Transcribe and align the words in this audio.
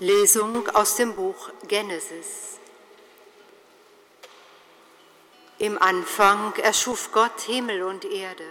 Lesung 0.00 0.66
aus 0.70 0.96
dem 0.96 1.14
Buch 1.14 1.50
Genesis. 1.68 2.58
Im 5.58 5.76
Anfang 5.76 6.54
erschuf 6.54 7.12
Gott 7.12 7.38
Himmel 7.42 7.82
und 7.82 8.06
Erde. 8.06 8.46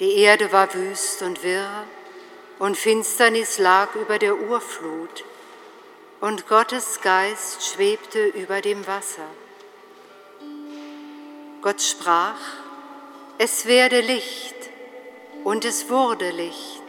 Die 0.00 0.18
Erde 0.18 0.52
war 0.52 0.74
wüst 0.74 1.22
und 1.22 1.42
wirr, 1.42 1.84
und 2.58 2.76
Finsternis 2.76 3.56
lag 3.56 3.94
über 3.94 4.18
der 4.18 4.36
Urflut, 4.36 5.24
und 6.20 6.46
Gottes 6.46 7.00
Geist 7.00 7.64
schwebte 7.64 8.26
über 8.26 8.60
dem 8.60 8.86
Wasser. 8.86 9.30
Gott 11.62 11.80
sprach, 11.80 12.40
es 13.38 13.64
werde 13.64 14.02
Licht, 14.02 14.56
und 15.44 15.64
es 15.64 15.88
wurde 15.88 16.28
Licht. 16.32 16.87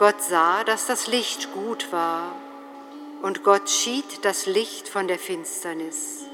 Gott 0.00 0.22
sah, 0.22 0.64
dass 0.64 0.86
das 0.86 1.08
Licht 1.08 1.52
gut 1.52 1.92
war, 1.92 2.34
und 3.20 3.44
Gott 3.44 3.68
schied 3.68 4.24
das 4.24 4.46
Licht 4.46 4.88
von 4.88 5.06
der 5.06 5.18
Finsternis. 5.18 6.24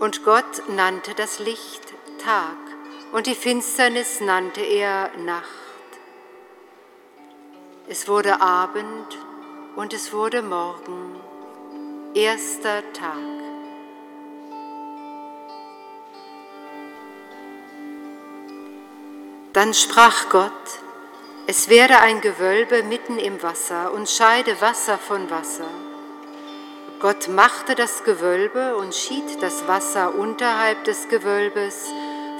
Und 0.00 0.24
Gott 0.24 0.68
nannte 0.68 1.14
das 1.14 1.38
Licht 1.38 1.80
Tag, 2.20 2.56
und 3.12 3.28
die 3.28 3.36
Finsternis 3.36 4.20
nannte 4.20 4.62
er 4.62 5.16
Nacht. 5.18 5.44
Es 7.86 8.08
wurde 8.08 8.40
Abend 8.40 9.16
und 9.76 9.92
es 9.92 10.12
wurde 10.12 10.42
Morgen, 10.42 11.20
erster 12.14 12.82
Tag. 12.94 13.14
Dann 19.52 19.72
sprach 19.72 20.30
Gott, 20.30 20.52
es 21.50 21.70
werde 21.70 21.98
ein 22.00 22.20
Gewölbe 22.20 22.82
mitten 22.82 23.18
im 23.18 23.42
Wasser 23.42 23.94
und 23.94 24.06
scheide 24.06 24.60
Wasser 24.60 24.98
von 24.98 25.30
Wasser. 25.30 25.70
Gott 27.00 27.28
machte 27.28 27.74
das 27.74 28.04
Gewölbe 28.04 28.76
und 28.76 28.94
schied 28.94 29.40
das 29.40 29.66
Wasser 29.66 30.14
unterhalb 30.14 30.84
des 30.84 31.08
Gewölbes 31.08 31.86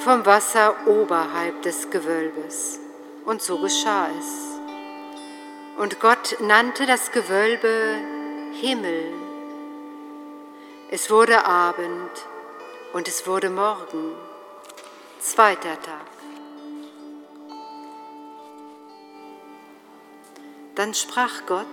vom 0.04 0.26
Wasser 0.26 0.76
oberhalb 0.86 1.62
des 1.62 1.88
Gewölbes. 1.88 2.80
Und 3.24 3.40
so 3.40 3.56
geschah 3.56 4.08
es. 4.18 4.60
Und 5.78 6.00
Gott 6.00 6.36
nannte 6.40 6.84
das 6.84 7.10
Gewölbe 7.10 7.94
Himmel. 8.60 9.14
Es 10.90 11.10
wurde 11.10 11.46
Abend 11.46 12.10
und 12.92 13.08
es 13.08 13.26
wurde 13.26 13.48
Morgen, 13.48 14.14
zweiter 15.18 15.80
Tag. 15.80 16.07
Dann 20.78 20.94
sprach 20.94 21.44
Gott, 21.46 21.66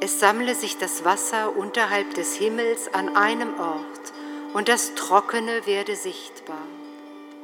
es 0.00 0.18
sammle 0.18 0.54
sich 0.54 0.78
das 0.78 1.04
Wasser 1.04 1.54
unterhalb 1.54 2.14
des 2.14 2.34
Himmels 2.34 2.88
an 2.94 3.14
einem 3.14 3.60
Ort, 3.60 4.12
und 4.54 4.70
das 4.70 4.94
Trockene 4.94 5.66
werde 5.66 5.94
sichtbar. 5.94 6.66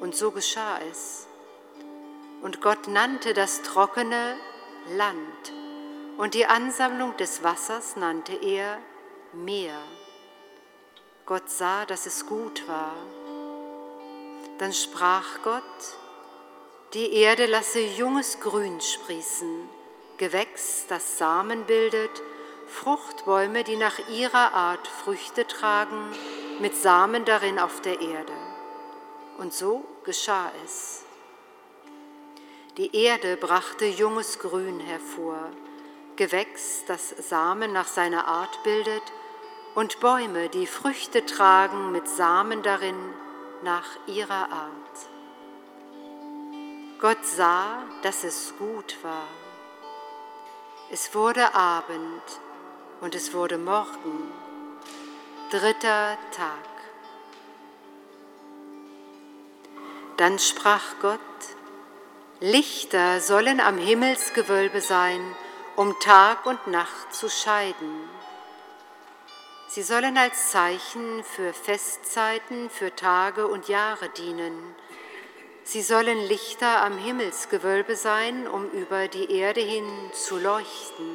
Und 0.01 0.17
so 0.17 0.31
geschah 0.31 0.79
es. 0.91 1.27
Und 2.41 2.63
Gott 2.63 2.89
nannte 2.89 3.35
das 3.35 3.61
Trockene 3.61 4.35
Land, 4.97 5.53
und 6.17 6.33
die 6.33 6.47
Ansammlung 6.47 7.15
des 7.19 7.43
Wassers 7.43 7.97
nannte 7.97 8.33
er 8.33 8.79
Meer. 9.35 9.77
Gott 11.27 11.51
sah, 11.51 11.85
dass 11.85 12.07
es 12.07 12.25
gut 12.25 12.67
war. 12.67 12.97
Dann 14.57 14.73
sprach 14.73 15.43
Gott, 15.45 15.63
die 16.95 17.13
Erde 17.13 17.45
lasse 17.45 17.81
junges 17.81 18.41
Grün 18.41 18.81
sprießen 18.81 19.80
Gewächs, 20.21 20.85
das 20.87 21.17
Samen 21.17 21.65
bildet, 21.65 22.23
Fruchtbäume, 22.67 23.65
die 23.65 23.77
nach 23.77 23.99
ihrer 24.11 24.53
Art 24.53 24.87
Früchte 24.87 25.47
tragen, 25.47 25.97
mit 26.61 26.77
Samen 26.77 27.25
darin 27.25 27.59
auf 27.59 27.81
der 27.81 28.03
Erde. 28.03 28.35
Und 29.39 29.55
so 29.55 29.83
geschah 30.05 30.53
es. 30.63 31.05
Die 32.77 32.95
Erde 32.95 33.39
brachte 33.39 33.87
junges 33.87 34.39
Grün 34.39 34.79
hervor, 34.81 35.49
Gewächs, 36.17 36.85
das 36.87 37.15
Samen 37.31 37.73
nach 37.73 37.89
seiner 37.89 38.27
Art 38.27 38.63
bildet, 38.63 39.03
und 39.75 40.01
Bäume, 40.01 40.51
die 40.51 40.67
Früchte 40.67 41.25
tragen 41.25 41.93
mit 41.93 42.07
Samen 42.07 42.63
darin 42.63 43.15
nach 43.63 43.89
ihrer 44.07 44.53
Art. 44.53 44.99
Gott 47.01 47.25
sah, 47.25 47.85
dass 48.03 48.23
es 48.23 48.53
gut 48.59 48.99
war. 49.03 49.40
Es 50.93 51.15
wurde 51.15 51.55
Abend 51.55 52.23
und 53.01 53.15
es 53.15 53.33
wurde 53.33 53.59
Morgen, 53.59 54.33
dritter 55.49 56.19
Tag. 56.33 56.67
Dann 60.17 60.41
sprach 60.41 60.83
Gott, 61.01 61.21
Lichter 62.41 63.21
sollen 63.21 63.61
am 63.61 63.79
Himmelsgewölbe 63.79 64.81
sein, 64.81 65.21
um 65.77 65.97
Tag 66.01 66.45
und 66.45 66.67
Nacht 66.67 67.15
zu 67.15 67.31
scheiden. 67.31 68.09
Sie 69.69 69.85
sollen 69.85 70.19
als 70.19 70.51
Zeichen 70.51 71.23
für 71.23 71.53
Festzeiten, 71.53 72.69
für 72.69 72.97
Tage 72.97 73.47
und 73.47 73.69
Jahre 73.69 74.09
dienen 74.09 74.75
Sie 75.73 75.83
sollen 75.83 76.19
Lichter 76.27 76.83
am 76.83 76.99
Himmelsgewölbe 76.99 77.95
sein, 77.95 78.49
um 78.49 78.69
über 78.71 79.07
die 79.07 79.31
Erde 79.31 79.61
hin 79.61 79.89
zu 80.13 80.37
leuchten. 80.37 81.15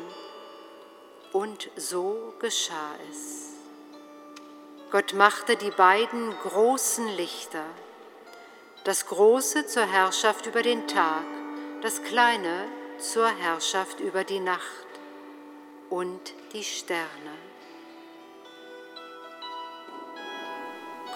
Und 1.33 1.69
so 1.75 2.33
geschah 2.39 2.95
es. 3.11 3.49
Gott 4.91 5.11
machte 5.11 5.57
die 5.57 5.71
beiden 5.71 6.33
großen 6.43 7.05
Lichter, 7.17 7.65
das 8.85 9.07
große 9.07 9.67
zur 9.67 9.91
Herrschaft 9.91 10.45
über 10.45 10.61
den 10.61 10.87
Tag, 10.87 11.25
das 11.81 12.01
kleine 12.03 12.69
zur 12.97 13.27
Herrschaft 13.27 13.99
über 13.99 14.23
die 14.23 14.39
Nacht 14.39 14.87
und 15.89 16.33
die 16.53 16.63
Sterne. 16.63 17.35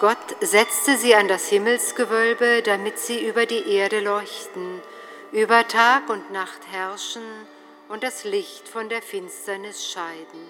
Gott 0.00 0.34
setzte 0.40 0.96
sie 0.96 1.14
an 1.14 1.28
das 1.28 1.50
Himmelsgewölbe, 1.50 2.62
damit 2.62 2.98
sie 2.98 3.28
über 3.28 3.44
die 3.44 3.70
Erde 3.70 4.00
leuchten, 4.00 4.80
über 5.30 5.68
Tag 5.68 6.08
und 6.08 6.30
Nacht 6.30 6.66
herrschen 6.70 7.22
und 7.90 8.02
das 8.02 8.24
Licht 8.24 8.66
von 8.66 8.88
der 8.88 9.02
Finsternis 9.02 9.86
scheiden. 9.86 10.40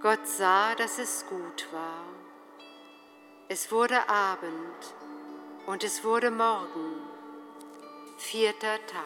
Gott 0.00 0.26
sah, 0.26 0.74
dass 0.76 0.98
es 0.98 1.26
gut 1.28 1.66
war. 1.72 2.06
Es 3.48 3.70
wurde 3.70 4.08
Abend 4.08 4.94
und 5.66 5.84
es 5.84 6.02
wurde 6.02 6.30
Morgen, 6.30 6.94
vierter 8.16 8.78
Tag. 8.86 9.04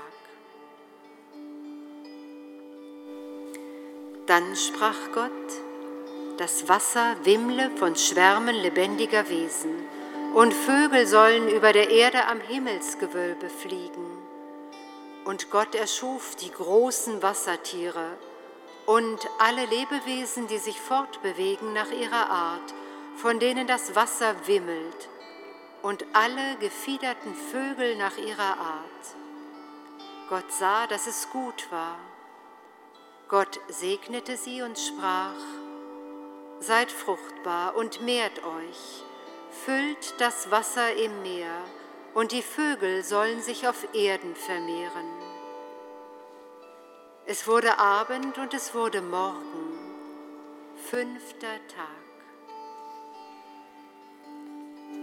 Dann 4.26 4.54
sprach 4.54 5.10
Gott, 5.12 5.73
das 6.38 6.68
Wasser 6.68 7.16
wimmle 7.24 7.70
von 7.76 7.96
Schwärmen 7.96 8.56
lebendiger 8.56 9.28
Wesen, 9.28 9.86
und 10.34 10.52
Vögel 10.52 11.06
sollen 11.06 11.48
über 11.48 11.72
der 11.72 11.90
Erde 11.90 12.26
am 12.26 12.40
Himmelsgewölbe 12.40 13.48
fliegen. 13.48 14.18
Und 15.24 15.50
Gott 15.50 15.74
erschuf 15.74 16.34
die 16.34 16.50
großen 16.50 17.22
Wassertiere 17.22 18.16
und 18.86 19.28
alle 19.38 19.64
Lebewesen, 19.66 20.48
die 20.48 20.58
sich 20.58 20.80
fortbewegen 20.80 21.72
nach 21.72 21.90
ihrer 21.90 22.30
Art, 22.30 22.74
von 23.16 23.38
denen 23.38 23.66
das 23.66 23.94
Wasser 23.94 24.34
wimmelt, 24.46 25.08
und 25.82 26.04
alle 26.14 26.56
gefiederten 26.60 27.34
Vögel 27.34 27.96
nach 27.96 28.16
ihrer 28.16 28.58
Art. 28.58 29.16
Gott 30.28 30.50
sah, 30.50 30.86
dass 30.86 31.06
es 31.06 31.28
gut 31.30 31.70
war. 31.70 31.98
Gott 33.28 33.60
segnete 33.68 34.36
sie 34.36 34.62
und 34.62 34.78
sprach, 34.78 35.36
Seid 36.60 36.90
fruchtbar 36.90 37.76
und 37.76 38.00
mehrt 38.02 38.38
euch, 38.44 39.04
füllt 39.64 40.14
das 40.18 40.50
Wasser 40.50 40.94
im 40.94 41.22
Meer, 41.22 41.64
und 42.14 42.32
die 42.32 42.42
Vögel 42.42 43.02
sollen 43.02 43.42
sich 43.42 43.66
auf 43.68 43.94
Erden 43.94 44.34
vermehren. 44.34 45.08
Es 47.26 47.46
wurde 47.46 47.78
Abend 47.78 48.38
und 48.38 48.54
es 48.54 48.74
wurde 48.74 49.00
Morgen, 49.00 49.78
fünfter 50.90 51.58
Tag. 51.68 52.04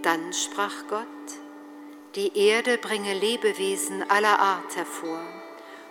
Dann 0.04 0.34
sprach 0.34 0.88
Gott, 0.88 1.06
die 2.16 2.38
Erde 2.38 2.78
bringe 2.78 3.14
Lebewesen 3.14 4.10
aller 4.10 4.40
Art 4.40 4.76
hervor, 4.76 5.24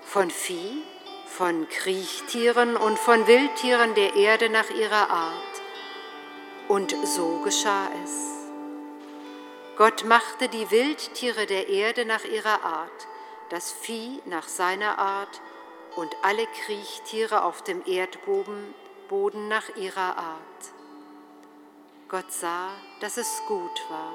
von 0.03 0.31
Vieh, 0.31 0.83
von 1.27 1.69
Kriechtieren 1.69 2.77
und 2.77 2.99
von 2.99 3.27
Wildtieren 3.27 3.95
der 3.95 4.15
Erde 4.17 4.51
nach 4.51 4.71
ihrer 4.71 5.11
Art 5.11 5.50
und 6.71 6.95
so 7.05 7.41
geschah 7.43 7.89
es. 8.05 8.13
Gott 9.77 10.05
machte 10.05 10.49
die 10.49 10.71
Wildtiere 10.71 11.47
der 11.47 11.69
Erde 11.69 12.05
nach 12.05 12.25
ihrer 12.25 12.63
Art, 12.63 13.09
das 13.49 13.73
Vieh 13.73 14.23
nach 14.27 14.47
seiner 14.47 14.99
Art 14.99 15.41
und 15.97 16.15
alle 16.23 16.47
Kriechtiere 16.47 17.43
auf 17.43 17.63
dem 17.63 17.83
Erdboden 17.85 18.73
Boden 19.09 19.49
nach 19.49 19.75
ihrer 19.75 20.17
Art. 20.17 20.63
Gott 22.09 22.31
sah, 22.33 22.69
dass 23.01 23.17
es 23.17 23.43
gut 23.49 23.83
war. 23.89 24.13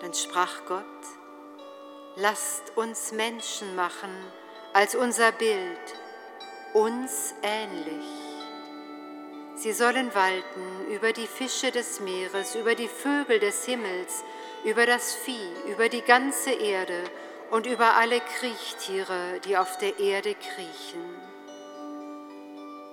Dann 0.00 0.14
sprach 0.14 0.64
Gott, 0.68 0.84
lasst 2.14 2.76
uns 2.76 3.10
Menschen 3.10 3.74
machen 3.74 4.14
als 4.72 4.94
unser 4.94 5.32
Bild, 5.32 5.98
uns 6.72 7.34
ähnlich. 7.42 8.19
Sie 9.60 9.74
sollen 9.74 10.14
walten 10.14 10.86
über 10.90 11.12
die 11.12 11.26
Fische 11.26 11.70
des 11.70 12.00
Meeres, 12.00 12.54
über 12.54 12.74
die 12.74 12.88
Vögel 12.88 13.38
des 13.40 13.66
Himmels, 13.66 14.24
über 14.64 14.86
das 14.86 15.14
Vieh, 15.14 15.52
über 15.70 15.90
die 15.90 16.00
ganze 16.00 16.50
Erde 16.50 17.04
und 17.50 17.66
über 17.66 17.96
alle 17.96 18.20
Kriechtiere, 18.20 19.38
die 19.44 19.58
auf 19.58 19.76
der 19.76 19.98
Erde 19.98 20.34
kriechen. 20.34 21.04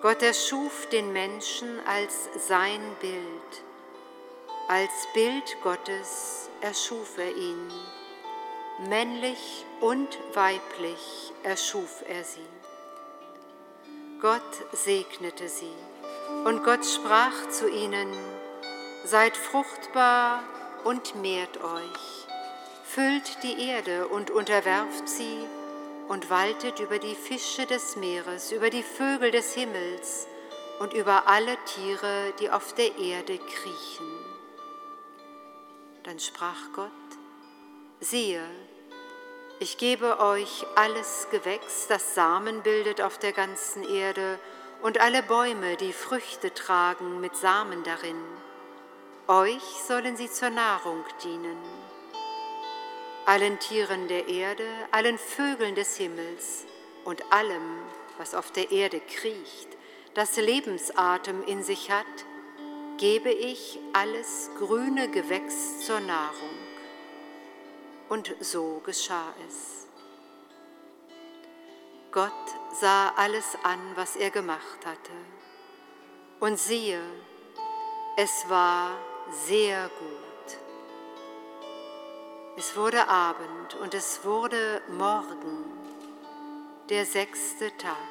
Gott 0.02 0.22
erschuf 0.22 0.90
den 0.90 1.14
Menschen 1.14 1.80
als 1.88 2.28
sein 2.50 2.82
Bild. 3.00 3.64
Als 4.68 4.92
Bild 5.14 5.56
Gottes 5.64 6.50
erschuf 6.60 7.18
er 7.18 7.34
ihn. 7.34 7.72
Männlich 8.90 9.66
und 9.80 10.20
weiblich 10.34 11.32
erschuf 11.44 12.04
er 12.10 12.26
sie. 12.26 12.50
Gott 14.20 14.42
segnete 14.74 15.48
sie 15.48 15.87
und 16.46 16.64
Gott 16.64 16.86
sprach 16.86 17.50
zu 17.50 17.70
ihnen, 17.70 18.14
Seid 19.04 19.38
fruchtbar 19.38 20.44
und 20.84 21.16
mehrt 21.16 21.64
euch, 21.64 22.28
füllt 22.84 23.44
die 23.44 23.70
Erde 23.70 24.08
und 24.08 24.32
unterwerft 24.32 25.08
sie 25.08 25.40
und 26.08 26.30
waltet 26.30 26.80
über 26.80 27.00
die 27.00 27.16
Fische 27.16 27.66
des 27.66 27.96
Meeres, 27.96 28.52
über 28.52 28.70
die 28.70 28.84
Vögel 28.84 29.32
des 29.32 29.54
Himmels 29.54 30.28
und 30.80 30.94
über 30.94 31.28
alle 31.28 31.58
Tiere, 31.66 32.34
die 32.40 32.50
auf 32.50 32.74
der 32.74 32.98
Erde 32.98 33.38
kriechen. 33.38 34.12
Dann 36.04 36.20
sprach 36.20 36.72
Gott, 36.74 36.92
siehe, 38.00 38.44
ich 39.60 39.78
gebe 39.78 40.20
euch 40.20 40.66
alles 40.76 41.28
Gewächs, 41.32 41.88
das 41.88 42.14
Samen 42.14 42.62
bildet 42.62 43.02
auf 43.02 43.18
der 43.18 43.34
ganzen 43.34 43.84
Erde, 43.84 44.40
und 44.82 45.00
alle 45.00 45.24
Bäume, 45.24 45.76
die 45.78 45.94
Früchte 45.94 46.54
tragen 46.54 47.20
mit 47.20 47.36
Samen 47.36 47.84
darin. 47.84 48.22
Euch 49.28 49.64
sollen 49.88 50.16
sie 50.16 50.30
zur 50.30 50.50
Nahrung 50.50 51.04
dienen. 51.24 51.58
Allen 53.26 53.60
Tieren 53.60 54.08
der 54.08 54.28
Erde, 54.30 54.68
allen 54.92 55.18
Vögeln 55.18 55.76
des 55.76 55.98
Himmels 55.98 56.66
und 57.04 57.32
allem, 57.32 57.82
was 58.18 58.34
auf 58.34 58.52
der 58.52 58.72
Erde 58.72 59.02
kriecht, 59.02 59.68
das 60.14 60.38
Lebensatem 60.38 61.44
in 61.44 61.62
sich 61.62 61.92
hat, 61.92 62.06
gebe 62.98 63.30
ich 63.30 63.80
alles 63.94 64.50
grüne 64.58 65.10
Gewächs 65.10 65.86
zur 65.86 66.00
Nahrung. 66.00 66.58
Und 68.10 68.34
so 68.40 68.82
geschah 68.86 69.34
es. 69.48 69.77
Gott 72.18 72.32
sah 72.74 73.10
alles 73.16 73.56
an, 73.62 73.80
was 73.94 74.16
er 74.16 74.32
gemacht 74.32 74.84
hatte. 74.88 75.12
Und 76.40 76.58
siehe, 76.58 77.00
es 78.16 78.50
war 78.50 78.98
sehr 79.46 79.88
gut. 80.00 80.58
Es 82.58 82.76
wurde 82.76 83.08
Abend 83.08 83.76
und 83.84 83.94
es 83.94 84.26
wurde 84.26 84.82
Morgen, 84.98 85.64
der 86.90 87.06
sechste 87.06 87.70
Tag. 87.78 88.10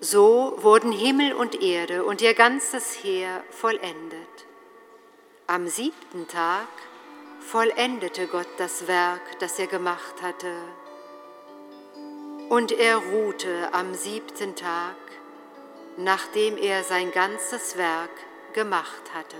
So 0.00 0.58
wurden 0.58 0.92
Himmel 0.92 1.32
und 1.32 1.62
Erde 1.62 2.04
und 2.04 2.20
ihr 2.20 2.34
ganzes 2.34 3.02
Heer 3.02 3.42
vollendet. 3.48 4.46
Am 5.46 5.66
siebten 5.66 6.28
Tag 6.28 6.68
vollendete 7.40 8.26
Gott 8.26 8.48
das 8.58 8.86
Werk, 8.86 9.38
das 9.38 9.58
er 9.58 9.66
gemacht 9.66 10.20
hatte. 10.20 10.52
Und 12.50 12.70
er 12.72 12.98
ruhte 12.98 13.72
am 13.72 13.94
siebten 13.94 14.54
Tag 14.56 14.96
nachdem 15.96 16.56
er 16.56 16.82
sein 16.84 17.12
ganzes 17.12 17.76
Werk 17.76 18.10
gemacht 18.54 19.14
hatte. 19.14 19.36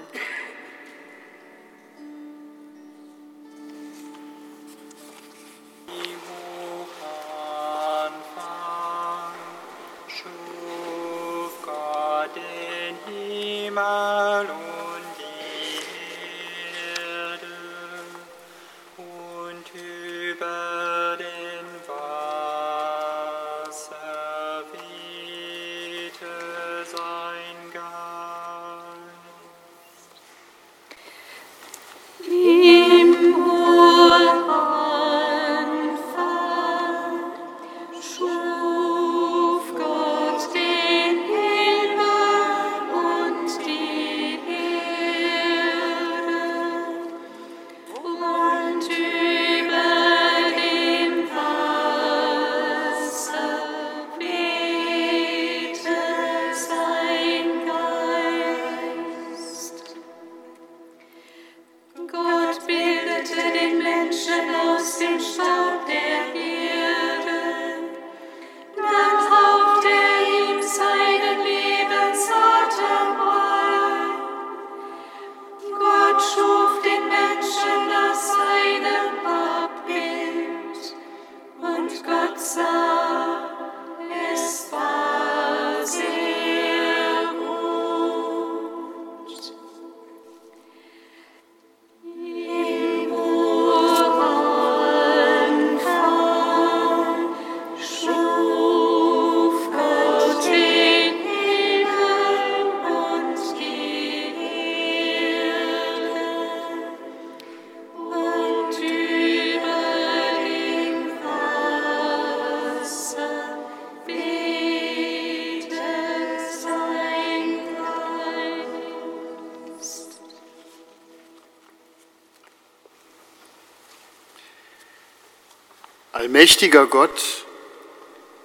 Allmächtiger 126.41 126.87
Gott, 126.87 127.45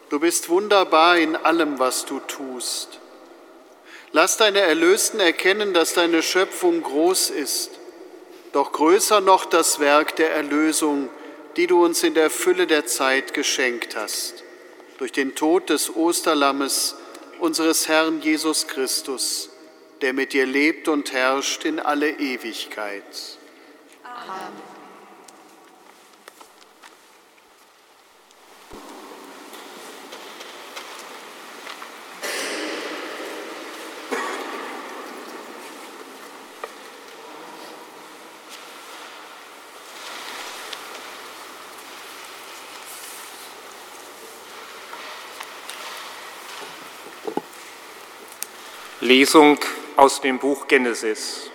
du 0.10 0.20
bist 0.20 0.50
wunderbar 0.50 1.18
in 1.18 1.38
allem, 1.38 1.80
was 1.80 2.04
du 2.04 2.20
tust. 2.20 3.00
Lass 4.12 4.36
deine 4.36 4.60
Erlösten 4.60 5.22
erkennen, 5.22 5.74
dass 5.74 5.94
deine 5.94 6.22
Schöpfung 6.22 6.84
groß 6.84 7.30
ist, 7.30 7.72
doch 8.52 8.74
größer 8.74 9.22
noch 9.22 9.46
das 9.46 9.80
Werk 9.80 10.18
der 10.18 10.34
Erlösung, 10.34 11.08
die 11.56 11.68
du 11.68 11.86
uns 11.86 12.04
in 12.04 12.16
der 12.16 12.30
Fülle 12.30 12.68
der 12.68 12.86
Zeit 12.86 13.34
geschenkt 13.34 13.96
hast, 13.96 14.44
durch 14.98 15.14
den 15.14 15.34
Tod 15.34 15.70
des 15.70 15.96
Osterlammes, 15.96 16.96
unseres 17.40 17.88
Herrn 17.88 18.20
Jesus 18.22 18.68
Christus, 18.68 19.52
der 20.02 20.12
mit 20.12 20.34
dir 20.34 20.46
lebt 20.46 20.90
und 20.90 21.14
herrscht 21.14 21.64
in 21.64 21.80
alle 21.80 22.10
Ewigkeit. 22.10 23.06
Amen. 24.04 24.75
Lesung 49.06 49.60
aus 49.98 50.20
dem 50.20 50.40
Buch 50.40 50.68
Genesis. 50.68 51.52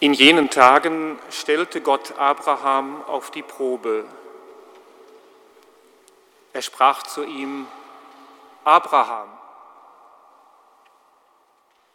In 0.00 0.12
jenen 0.12 0.50
Tagen 0.50 1.20
stellte 1.30 1.80
Gott 1.80 2.18
Abraham 2.18 3.04
auf 3.04 3.30
die 3.30 3.44
Probe. 3.44 4.06
Er 6.52 6.62
sprach 6.62 7.04
zu 7.04 7.22
ihm, 7.22 7.68
Abraham. 8.64 9.28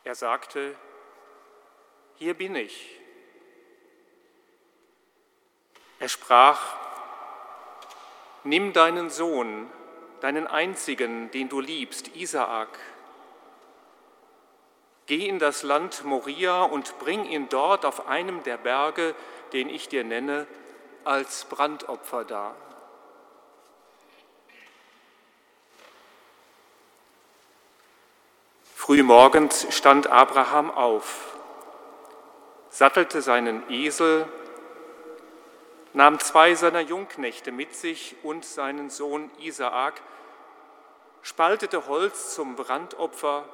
Er 0.06 0.16
sagte, 0.16 0.78
hier 2.16 2.36
bin 2.36 2.56
ich. 2.56 3.02
Er 6.00 6.08
sprach, 6.08 6.78
nimm 8.46 8.72
deinen 8.72 9.10
Sohn, 9.10 9.70
deinen 10.24 10.48
einzigen, 10.48 11.30
den 11.32 11.50
du 11.50 11.60
liebst, 11.60 12.16
Isaak, 12.16 12.80
geh 15.06 15.28
in 15.28 15.38
das 15.38 15.64
Land 15.64 16.06
Moria 16.06 16.64
und 16.64 16.98
bring 17.00 17.26
ihn 17.26 17.50
dort 17.50 17.84
auf 17.86 18.08
einem 18.08 18.42
der 18.44 18.56
Berge, 18.56 19.16
den 19.52 19.68
ich 19.68 19.90
dir 19.90 20.06
nenne, 20.06 20.48
als 21.04 21.44
Brandopfer 21.44 22.24
dar. 22.24 22.56
Frühmorgens 28.76 29.68
stand 29.76 30.08
Abraham 30.08 30.72
auf, 30.72 31.36
sattelte 32.70 33.22
seinen 33.22 33.70
Esel, 33.70 34.26
nahm 35.94 36.20
zwei 36.20 36.56
seiner 36.56 36.82
Jungknechte 36.82 37.52
mit 37.52 37.76
sich 37.76 38.16
und 38.24 38.46
seinen 38.46 38.90
Sohn 38.90 39.32
Isaak, 39.40 40.02
spaltete 41.22 41.88
Holz 41.88 42.34
zum 42.34 42.56
Brandopfer 42.56 43.46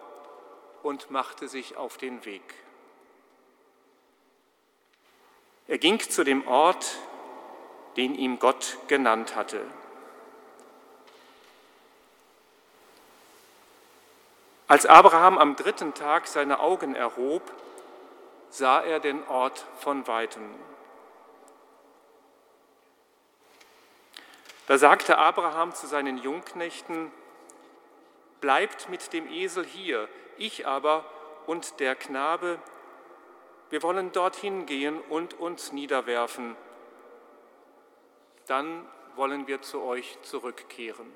und 0.81 1.12
machte 1.12 1.48
sich 1.48 1.77
auf 1.77 1.98
den 1.98 2.25
Weg. 2.25 2.41
Er 5.67 5.77
ging 5.77 6.00
zu 6.00 6.24
dem 6.24 6.48
Ort, 6.48 6.98
den 7.96 8.15
ihm 8.15 8.39
Gott 8.39 8.77
genannt 8.88 9.36
hatte. 9.36 9.62
Als 14.67 14.86
Abraham 14.86 15.38
am 15.38 15.55
dritten 15.55 15.93
Tag 15.93 16.27
seine 16.27 16.60
Augen 16.60 16.96
erhob, 16.96 17.41
sah 18.50 18.81
er 18.81 19.00
den 19.00 19.27
Ort 19.27 19.65
von 19.79 20.08
weitem. 20.08 20.43
Da 24.69 24.77
sagte 24.77 25.17
Abraham 25.17 25.73
zu 25.73 25.88
seinen 25.88 26.19
Jungknechten, 26.19 27.11
bleibt 28.39 28.88
mit 28.88 29.13
dem 29.13 29.27
Esel 29.27 29.65
hier, 29.65 30.07
ich 30.38 30.67
aber 30.67 31.05
und 31.47 31.79
der 31.79 31.95
Knabe, 31.95 32.59
wir 33.71 33.81
wollen 33.81 34.11
dorthin 34.11 34.67
gehen 34.67 35.01
und 35.09 35.33
uns 35.39 35.71
niederwerfen, 35.71 36.55
dann 38.45 38.85
wollen 39.15 39.47
wir 39.47 39.63
zu 39.63 39.81
euch 39.81 40.19
zurückkehren. 40.21 41.11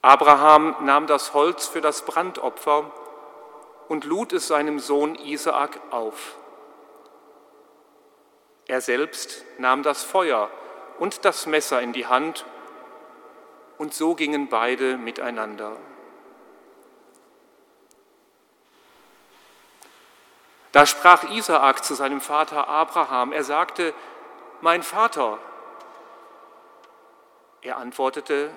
Abraham 0.00 0.76
nahm 0.84 1.08
das 1.08 1.34
Holz 1.34 1.66
für 1.66 1.80
das 1.80 2.04
Brandopfer 2.04 2.88
und 3.88 4.04
lud 4.04 4.32
es 4.32 4.46
seinem 4.46 4.78
Sohn 4.78 5.16
Isaak 5.16 5.80
auf. 5.90 6.36
Er 8.72 8.80
selbst 8.80 9.44
nahm 9.58 9.82
das 9.82 10.02
Feuer 10.02 10.50
und 10.98 11.26
das 11.26 11.44
Messer 11.44 11.82
in 11.82 11.92
die 11.92 12.06
Hand 12.06 12.46
und 13.76 13.92
so 13.92 14.14
gingen 14.14 14.48
beide 14.48 14.96
miteinander. 14.96 15.76
Da 20.72 20.86
sprach 20.86 21.24
Isaak 21.24 21.84
zu 21.84 21.92
seinem 21.92 22.22
Vater 22.22 22.66
Abraham. 22.66 23.32
Er 23.32 23.44
sagte, 23.44 23.92
mein 24.62 24.82
Vater. 24.82 25.36
Er 27.60 27.76
antwortete, 27.76 28.50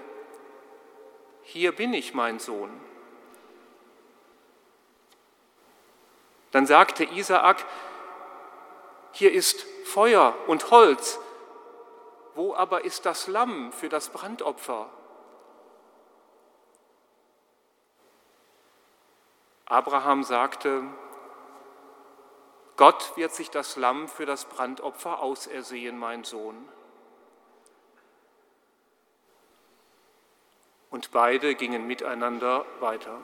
hier 1.41 1.75
bin 1.75 1.93
ich, 1.93 2.13
mein 2.13 2.39
Sohn. 2.39 2.71
Dann 6.51 6.65
sagte 6.65 7.03
Isaak, 7.03 7.65
hier 9.15 9.31
ist 9.31 9.65
Feuer 9.85 10.35
und 10.47 10.71
Holz, 10.71 11.19
wo 12.35 12.53
aber 12.53 12.85
ist 12.85 13.05
das 13.05 13.27
Lamm 13.27 13.71
für 13.71 13.89
das 13.89 14.09
Brandopfer? 14.09 14.89
Abraham 19.65 20.23
sagte, 20.23 20.83
Gott 22.77 23.15
wird 23.15 23.33
sich 23.33 23.49
das 23.49 23.77
Lamm 23.77 24.07
für 24.07 24.25
das 24.25 24.45
Brandopfer 24.45 25.19
ausersehen, 25.19 25.97
mein 25.97 26.23
Sohn. 26.23 26.67
und 30.95 31.11
beide 31.11 31.55
gingen 31.55 31.87
miteinander 31.87 32.65
weiter. 32.79 33.19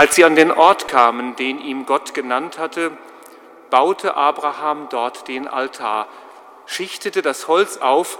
Als 0.00 0.14
sie 0.14 0.24
an 0.24 0.34
den 0.34 0.50
Ort 0.50 0.88
kamen, 0.88 1.36
den 1.36 1.60
ihm 1.60 1.84
Gott 1.84 2.14
genannt 2.14 2.58
hatte, 2.58 2.90
baute 3.68 4.16
Abraham 4.16 4.88
dort 4.88 5.28
den 5.28 5.46
Altar, 5.46 6.08
schichtete 6.64 7.20
das 7.20 7.48
Holz 7.48 7.76
auf 7.76 8.18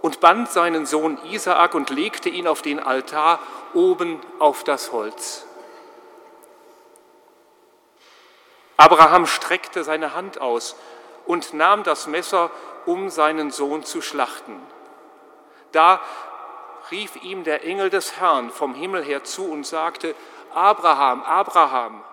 und 0.00 0.20
band 0.20 0.48
seinen 0.48 0.86
Sohn 0.86 1.18
Isaak 1.24 1.74
und 1.74 1.90
legte 1.90 2.30
ihn 2.30 2.46
auf 2.46 2.62
den 2.62 2.80
Altar 2.80 3.38
oben 3.74 4.18
auf 4.38 4.64
das 4.64 4.92
Holz. 4.92 5.46
Abraham 8.78 9.26
streckte 9.26 9.84
seine 9.84 10.14
Hand 10.14 10.40
aus 10.40 10.74
und 11.26 11.52
nahm 11.52 11.82
das 11.82 12.06
Messer, 12.06 12.50
um 12.86 13.10
seinen 13.10 13.50
Sohn 13.50 13.84
zu 13.84 14.00
schlachten. 14.00 14.58
Da 15.72 16.00
rief 16.90 17.22
ihm 17.22 17.44
der 17.44 17.62
Engel 17.62 17.90
des 17.90 18.18
Herrn 18.18 18.50
vom 18.50 18.74
Himmel 18.74 19.04
her 19.04 19.22
zu 19.22 19.44
und 19.50 19.66
sagte, 19.66 20.14
Abraham, 20.56 21.22
Abraham. 21.22 22.04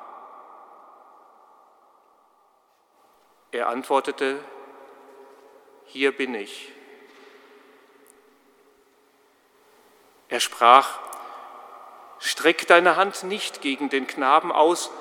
Er 3.52 3.70
antwortete, 3.70 4.44
hier 5.86 6.16
bin 6.16 6.36
ich. 6.36 6.72
Er 10.30 10.40
sprach, 10.40 11.00
streck 12.20 12.68
deine 12.68 12.96
Hand 12.96 13.24
nicht 13.24 13.62
gegen 13.62 13.90
den 13.90 14.08
Knaben 14.08 14.52
aus 14.52 14.92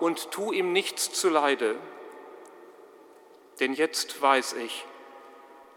und 0.00 0.30
tu 0.30 0.52
ihm 0.52 0.72
nichts 0.72 1.12
zuleide 1.12 1.76
denn 3.62 3.74
jetzt 3.74 4.20
weiß 4.20 4.54
ich, 4.54 4.84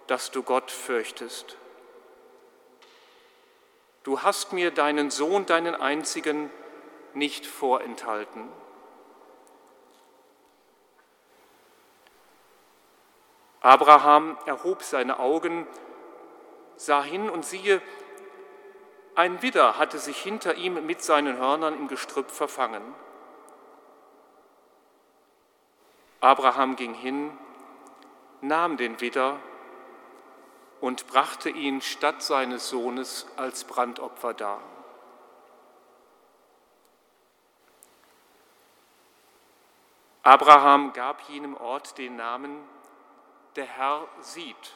dass 0.08 0.32
du 0.32 0.41
Gott 0.41 0.72
fürchtest. 0.72 1.55
Du 4.03 4.24
hast 4.24 4.53
mir 4.53 4.72
deinen 4.72 5.12
Sohn, 5.12 5.46
deinen 5.46 5.75
einzigen, 5.75 6.50
nicht 7.15 7.45
vorenthalten. 7.45 8.50
Abraham 13.62 14.38
erhob 14.45 14.84
seine 14.84 15.17
Augen, 15.19 15.65
sah 16.75 17.01
hin 17.01 17.29
und 17.29 17.45
siehe, 17.45 17.81
ein 19.15 19.41
Widder 19.41 19.79
hatte 19.79 19.98
sich 19.98 20.22
hinter 20.22 20.55
ihm 20.55 20.86
mit 20.86 21.01
seinen 21.01 21.38
Hörnern 21.38 21.74
im 21.74 21.88
Gestrüpp 21.88 22.29
verfangen. 22.29 22.84
Abraham 26.19 26.75
ging 26.75 26.93
hin, 26.93 27.36
nahm 28.41 28.77
den 28.77 29.00
Widder 29.00 29.39
und 30.81 31.07
brachte 31.07 31.50
ihn 31.50 31.81
statt 31.81 32.22
seines 32.22 32.69
Sohnes 32.69 33.25
als 33.38 33.63
Brandopfer 33.63 34.34
dar. 34.34 34.60
Abraham 40.25 40.91
gab 40.94 41.22
jenem 41.29 41.55
Ort 41.55 42.00
den 42.00 42.15
Namen, 42.15 42.67
der 43.55 43.65
Herr 43.65 44.08
sieht, 44.22 44.74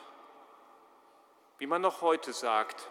wie 1.57 1.65
man 1.65 1.81
noch 1.81 2.03
heute 2.03 2.33
sagt, 2.33 2.87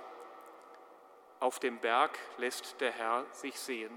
auf 1.38 1.60
dem 1.60 1.78
Berg 1.78 2.18
lässt 2.36 2.80
der 2.80 2.90
Herr 2.90 3.24
sich 3.30 3.60
sehen. 3.60 3.96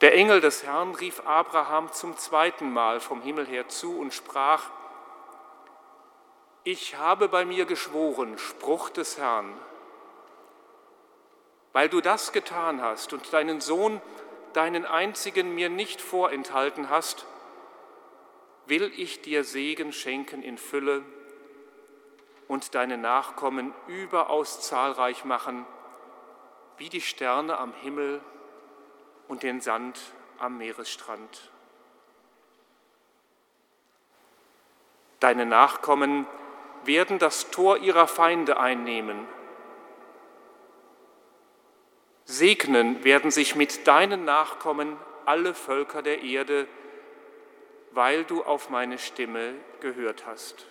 Der 0.00 0.14
Engel 0.14 0.40
des 0.40 0.64
Herrn 0.64 0.94
rief 0.94 1.20
Abraham 1.26 1.92
zum 1.92 2.16
zweiten 2.16 2.72
Mal 2.72 3.00
vom 3.00 3.20
Himmel 3.20 3.46
her 3.46 3.68
zu 3.68 4.00
und 4.00 4.14
sprach, 4.14 4.70
ich 6.64 6.96
habe 6.96 7.28
bei 7.28 7.44
mir 7.44 7.66
geschworen, 7.66 8.38
Spruch 8.38 8.88
des 8.88 9.18
Herrn, 9.18 9.54
Weil 11.72 11.88
du 11.88 12.00
das 12.00 12.32
getan 12.32 12.82
hast 12.82 13.12
und 13.12 13.32
deinen 13.32 13.60
Sohn, 13.60 14.00
deinen 14.52 14.84
einzigen 14.84 15.54
mir 15.54 15.70
nicht 15.70 16.00
vorenthalten 16.00 16.90
hast, 16.90 17.26
will 18.66 18.92
ich 18.96 19.22
dir 19.22 19.44
Segen 19.44 19.92
schenken 19.92 20.42
in 20.42 20.58
Fülle 20.58 21.02
und 22.48 22.74
deine 22.74 22.98
Nachkommen 22.98 23.72
überaus 23.86 24.60
zahlreich 24.60 25.24
machen, 25.24 25.66
wie 26.76 26.88
die 26.88 27.00
Sterne 27.00 27.58
am 27.58 27.72
Himmel 27.74 28.20
und 29.28 29.42
den 29.42 29.60
Sand 29.60 29.98
am 30.38 30.58
Meeresstrand. 30.58 31.50
Deine 35.20 35.46
Nachkommen 35.46 36.26
werden 36.84 37.18
das 37.18 37.50
Tor 37.50 37.78
ihrer 37.78 38.08
Feinde 38.08 38.58
einnehmen. 38.58 39.26
Segnen 42.24 43.04
werden 43.04 43.30
sich 43.30 43.54
mit 43.56 43.86
deinen 43.86 44.24
Nachkommen 44.24 44.96
alle 45.26 45.54
Völker 45.54 46.02
der 46.02 46.22
Erde, 46.22 46.66
weil 47.92 48.24
du 48.24 48.42
auf 48.42 48.70
meine 48.70 48.98
Stimme 48.98 49.54
gehört 49.80 50.26
hast. 50.26 50.66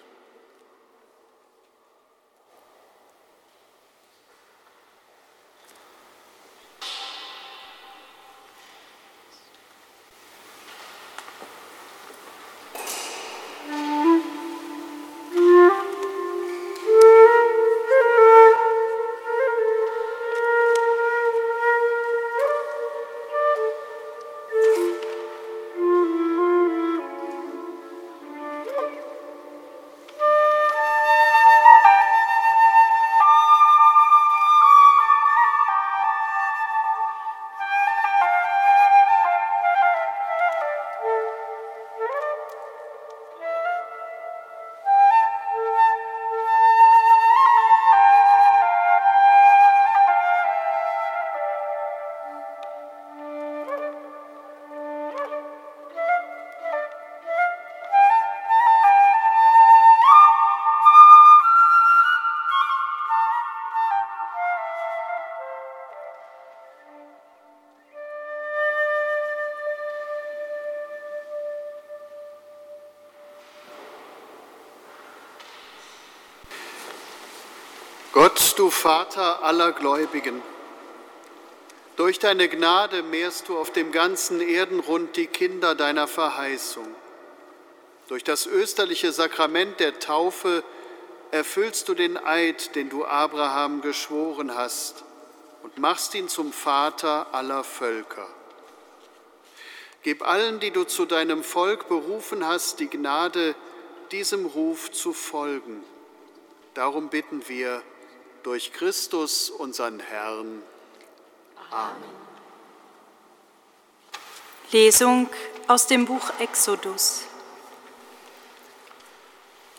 Du 78.62 78.70
Vater 78.70 79.42
aller 79.42 79.72
Gläubigen, 79.72 80.40
durch 81.96 82.20
deine 82.20 82.48
Gnade 82.48 83.02
mehrst 83.02 83.50
du 83.50 83.58
auf 83.58 83.72
dem 83.72 83.92
ganzen 83.92 84.40
Erdenrund 84.40 85.16
die 85.16 85.26
Kinder 85.26 85.74
deiner 85.74 86.08
Verheißung. 86.08 86.86
Durch 88.08 88.24
das 88.24 88.46
österliche 88.46 89.12
Sakrament 89.14 89.80
der 89.80 89.98
Taufe 89.98 90.64
erfüllst 91.32 91.90
du 91.90 91.96
den 91.96 92.24
Eid, 92.24 92.76
den 92.76 92.90
du 92.90 93.04
Abraham 93.04 93.82
geschworen 93.82 94.54
hast, 94.54 95.06
und 95.64 95.80
machst 95.80 96.14
ihn 96.14 96.30
zum 96.30 96.54
Vater 96.54 97.34
aller 97.34 97.64
Völker. 97.64 98.28
Gib 100.04 100.22
allen, 100.22 100.60
die 100.60 100.70
du 100.70 100.84
zu 100.84 101.08
deinem 101.08 101.44
Volk 101.44 101.88
berufen 101.88 102.46
hast, 102.46 102.80
die 102.80 102.92
Gnade, 102.92 103.56
diesem 104.12 104.46
Ruf 104.46 104.92
zu 104.92 105.14
folgen. 105.14 105.84
Darum 106.76 107.10
bitten 107.10 107.42
wir, 107.48 107.82
durch 108.44 108.74
Christus, 108.74 109.50
unseren 109.50 110.00
Herrn. 110.00 110.64
Amen. 111.70 112.22
Lesung 114.72 115.30
aus 115.68 115.88
dem 115.88 116.06
Buch 116.06 116.32
Exodus. 116.40 117.24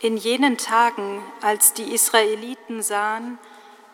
In 0.00 0.16
jenen 0.16 0.58
Tagen, 0.58 1.24
als 1.40 1.74
die 1.74 1.94
Israeliten 1.94 2.82
sahen, 2.82 3.38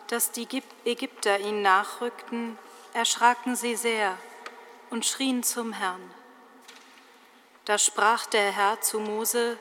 dass 0.07 0.31
die 0.31 0.47
Ägypter 0.85 1.39
ihnen 1.39 1.61
nachrückten, 1.61 2.57
erschraken 2.93 3.55
sie 3.55 3.75
sehr 3.75 4.17
und 4.89 5.05
schrien 5.05 5.43
zum 5.43 5.71
Herrn. 5.71 6.01
Da 7.65 7.77
sprach 7.77 8.25
der 8.25 8.51
Herr 8.51 8.81
zu 8.81 8.99
Mose, 8.99 9.57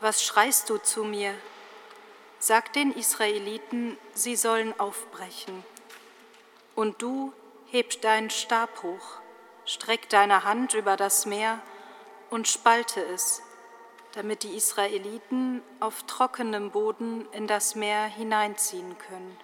was 0.00 0.22
schreist 0.22 0.70
du 0.70 0.78
zu 0.78 1.04
mir? 1.04 1.34
Sag 2.44 2.72
den 2.72 2.90
Israeliten, 2.92 3.96
sie 4.14 4.34
sollen 4.34 4.74
aufbrechen. 4.80 5.62
Und 6.74 7.00
du 7.00 7.32
heb 7.70 8.00
deinen 8.00 8.30
Stab 8.30 8.82
hoch, 8.82 9.20
streck 9.64 10.08
deine 10.08 10.42
Hand 10.42 10.74
über 10.74 10.96
das 10.96 11.24
Meer 11.24 11.60
und 12.30 12.48
spalte 12.48 13.00
es, 13.00 13.42
damit 14.14 14.42
die 14.42 14.56
Israeliten 14.56 15.62
auf 15.78 16.02
trockenem 16.08 16.72
Boden 16.72 17.28
in 17.30 17.46
das 17.46 17.76
Meer 17.76 18.06
hineinziehen 18.06 18.98
können. 18.98 19.38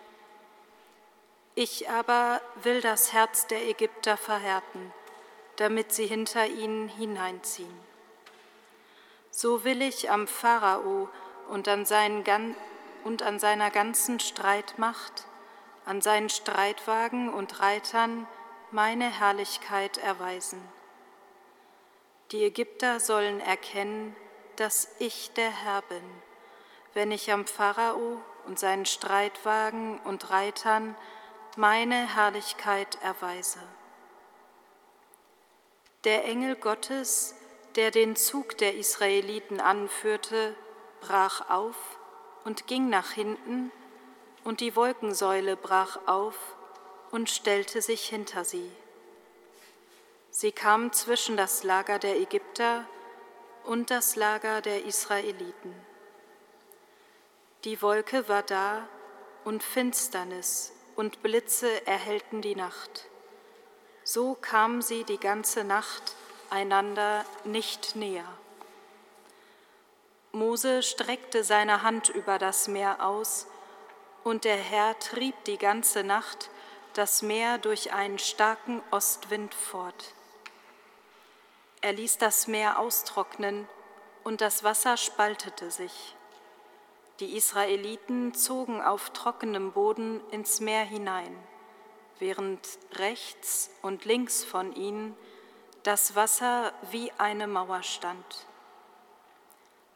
Ich 1.54 1.88
aber 1.88 2.40
will 2.64 2.80
das 2.80 3.12
Herz 3.12 3.46
der 3.46 3.64
Ägypter 3.68 4.16
verhärten, 4.16 4.92
damit 5.54 5.92
sie 5.92 6.06
hinter 6.08 6.48
ihnen 6.48 6.88
hineinziehen. 6.88 7.78
So 9.30 9.62
will 9.62 9.82
ich 9.82 10.10
am 10.10 10.26
Pharao 10.26 11.08
und 11.48 11.68
an 11.68 11.86
seinen 11.86 12.24
und 13.08 13.22
an 13.22 13.38
seiner 13.38 13.70
ganzen 13.70 14.20
Streitmacht, 14.20 15.24
an 15.86 16.02
seinen 16.02 16.28
Streitwagen 16.28 17.32
und 17.32 17.58
Reitern 17.58 18.26
meine 18.70 19.08
Herrlichkeit 19.08 19.96
erweisen. 19.96 20.60
Die 22.32 22.44
Ägypter 22.44 23.00
sollen 23.00 23.40
erkennen, 23.40 24.14
dass 24.56 24.90
ich 24.98 25.30
der 25.32 25.50
Herr 25.50 25.80
bin, 25.80 26.04
wenn 26.92 27.10
ich 27.10 27.32
am 27.32 27.46
Pharao 27.46 28.20
und 28.44 28.58
seinen 28.58 28.84
Streitwagen 28.84 29.98
und 30.00 30.28
Reitern 30.28 30.94
meine 31.56 32.14
Herrlichkeit 32.14 32.98
erweise. 33.02 33.60
Der 36.04 36.26
Engel 36.26 36.56
Gottes, 36.56 37.34
der 37.74 37.90
den 37.90 38.16
Zug 38.16 38.58
der 38.58 38.74
Israeliten 38.74 39.62
anführte, 39.62 40.54
brach 41.00 41.48
auf 41.48 41.97
und 42.48 42.66
ging 42.66 42.88
nach 42.88 43.10
hinten, 43.10 43.70
und 44.42 44.60
die 44.60 44.74
Wolkensäule 44.74 45.54
brach 45.54 45.98
auf 46.06 46.34
und 47.10 47.28
stellte 47.28 47.82
sich 47.82 48.08
hinter 48.08 48.42
sie. 48.42 48.72
Sie 50.30 50.50
kam 50.50 50.90
zwischen 50.94 51.36
das 51.36 51.62
Lager 51.62 51.98
der 51.98 52.18
Ägypter 52.18 52.86
und 53.64 53.90
das 53.90 54.16
Lager 54.16 54.62
der 54.62 54.86
Israeliten. 54.86 55.74
Die 57.64 57.82
Wolke 57.82 58.30
war 58.30 58.42
da 58.42 58.88
und 59.44 59.62
Finsternis 59.62 60.72
und 60.96 61.22
Blitze 61.22 61.86
erhellten 61.86 62.40
die 62.40 62.56
Nacht. 62.56 63.10
So 64.04 64.34
kamen 64.40 64.80
sie 64.80 65.04
die 65.04 65.20
ganze 65.20 65.64
Nacht 65.64 66.16
einander 66.48 67.26
nicht 67.44 67.94
näher. 67.94 68.38
Mose 70.32 70.82
streckte 70.82 71.42
seine 71.42 71.82
Hand 71.82 72.08
über 72.10 72.38
das 72.38 72.68
Meer 72.68 73.04
aus, 73.04 73.46
und 74.24 74.44
der 74.44 74.56
Herr 74.56 74.98
trieb 74.98 75.34
die 75.44 75.58
ganze 75.58 76.04
Nacht 76.04 76.50
das 76.92 77.22
Meer 77.22 77.58
durch 77.58 77.92
einen 77.92 78.18
starken 78.18 78.82
Ostwind 78.90 79.54
fort. 79.54 80.14
Er 81.80 81.92
ließ 81.92 82.18
das 82.18 82.46
Meer 82.46 82.78
austrocknen, 82.78 83.68
und 84.24 84.40
das 84.40 84.64
Wasser 84.64 84.96
spaltete 84.96 85.70
sich. 85.70 86.16
Die 87.20 87.36
Israeliten 87.36 88.34
zogen 88.34 88.82
auf 88.82 89.10
trockenem 89.10 89.72
Boden 89.72 90.20
ins 90.30 90.60
Meer 90.60 90.84
hinein, 90.84 91.34
während 92.18 92.60
rechts 92.96 93.70
und 93.80 94.04
links 94.04 94.44
von 94.44 94.74
ihnen 94.74 95.16
das 95.84 96.14
Wasser 96.14 96.72
wie 96.90 97.10
eine 97.16 97.46
Mauer 97.46 97.82
stand. 97.82 98.47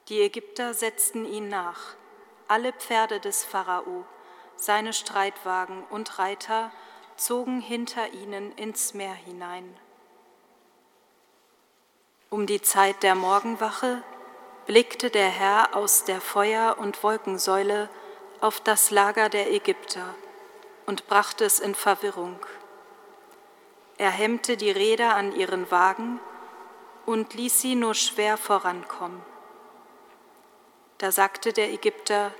Die 0.09 0.21
Ägypter 0.21 0.75
setzten 0.75 1.25
ihn 1.25 1.49
nach, 1.49 1.95
alle 2.49 2.73
Pferde 2.73 3.21
des 3.21 3.45
Pharao, 3.45 4.05
seine 4.57 4.93
Streitwagen 4.93 5.85
und 5.91 6.19
Reiter 6.19 6.71
zogen 7.17 7.61
hinter 7.61 8.13
ihnen 8.13 8.53
ins 8.53 8.95
Meer 8.95 9.15
hinein. 9.15 9.77
Um 12.31 12.47
die 12.47 12.63
Zeit 12.63 13.03
der 13.03 13.15
Morgenwache 13.15 14.03
blickte 14.67 15.11
der 15.11 15.29
Herr 15.29 15.77
aus 15.77 16.05
der 16.05 16.21
Feuer- 16.21 16.79
und 16.79 17.03
Wolkensäule 17.03 17.89
auf 18.41 18.61
das 18.61 18.91
Lager 18.91 19.29
der 19.29 19.53
Ägypter 19.53 20.15
und 20.87 21.07
brachte 21.07 21.45
es 21.45 21.61
in 21.61 21.75
Verwirrung. 21.75 22.39
Er 23.99 24.11
hemmte 24.11 24.57
die 24.57 24.71
Räder 24.71 25.15
an 25.15 25.35
ihren 25.35 25.71
Wagen 25.71 26.19
und 27.07 27.35
ließ 27.35 27.61
sie 27.61 27.75
nur 27.75 27.95
schwer 27.95 28.37
vorankommen. 28.37 29.32
Da 31.03 31.11
sagte 31.11 31.53
der 31.53 31.73
Ägypter, 31.73 32.33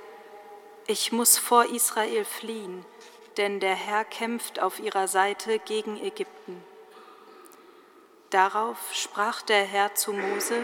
ich 0.87 1.11
muss 1.11 1.37
vor 1.37 1.65
Israel 1.65 2.23
fliehen, 2.23 2.85
denn 3.35 3.59
der 3.59 3.75
Herr 3.75 4.05
kämpft 4.05 4.61
auf 4.61 4.79
ihrer 4.79 5.09
Seite 5.09 5.59
gegen 5.59 6.01
Ägypten. 6.01 6.63
Darauf 8.29 8.77
sprach 8.93 9.41
der 9.41 9.65
Herr 9.65 9.95
zu 9.95 10.13
Mose, 10.13 10.61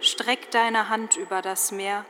Streck 0.00 0.50
deine 0.50 0.90
Hand 0.90 1.16
über 1.16 1.40
das 1.40 1.72
Meer, 1.72 2.04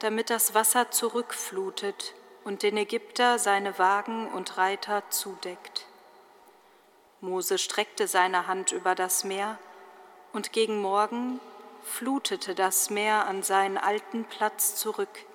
damit 0.00 0.28
das 0.28 0.54
Wasser 0.54 0.90
zurückflutet 0.90 2.16
und 2.42 2.64
den 2.64 2.78
Ägypter 2.78 3.38
seine 3.38 3.78
Wagen 3.78 4.26
und 4.26 4.58
Reiter 4.58 5.04
zudeckt. 5.10 5.86
Mose 7.20 7.58
streckte 7.58 8.08
seine 8.08 8.48
Hand 8.48 8.72
über 8.72 8.96
das 8.96 9.22
Meer, 9.22 9.56
und 10.32 10.52
gegen 10.52 10.82
Morgen 10.82 11.38
flutete 11.90 12.54
das 12.54 12.88
Meer 12.88 13.26
an 13.26 13.42
seinen 13.42 13.76
alten 13.76 14.24
Platz 14.24 14.76
zurück, 14.76 15.26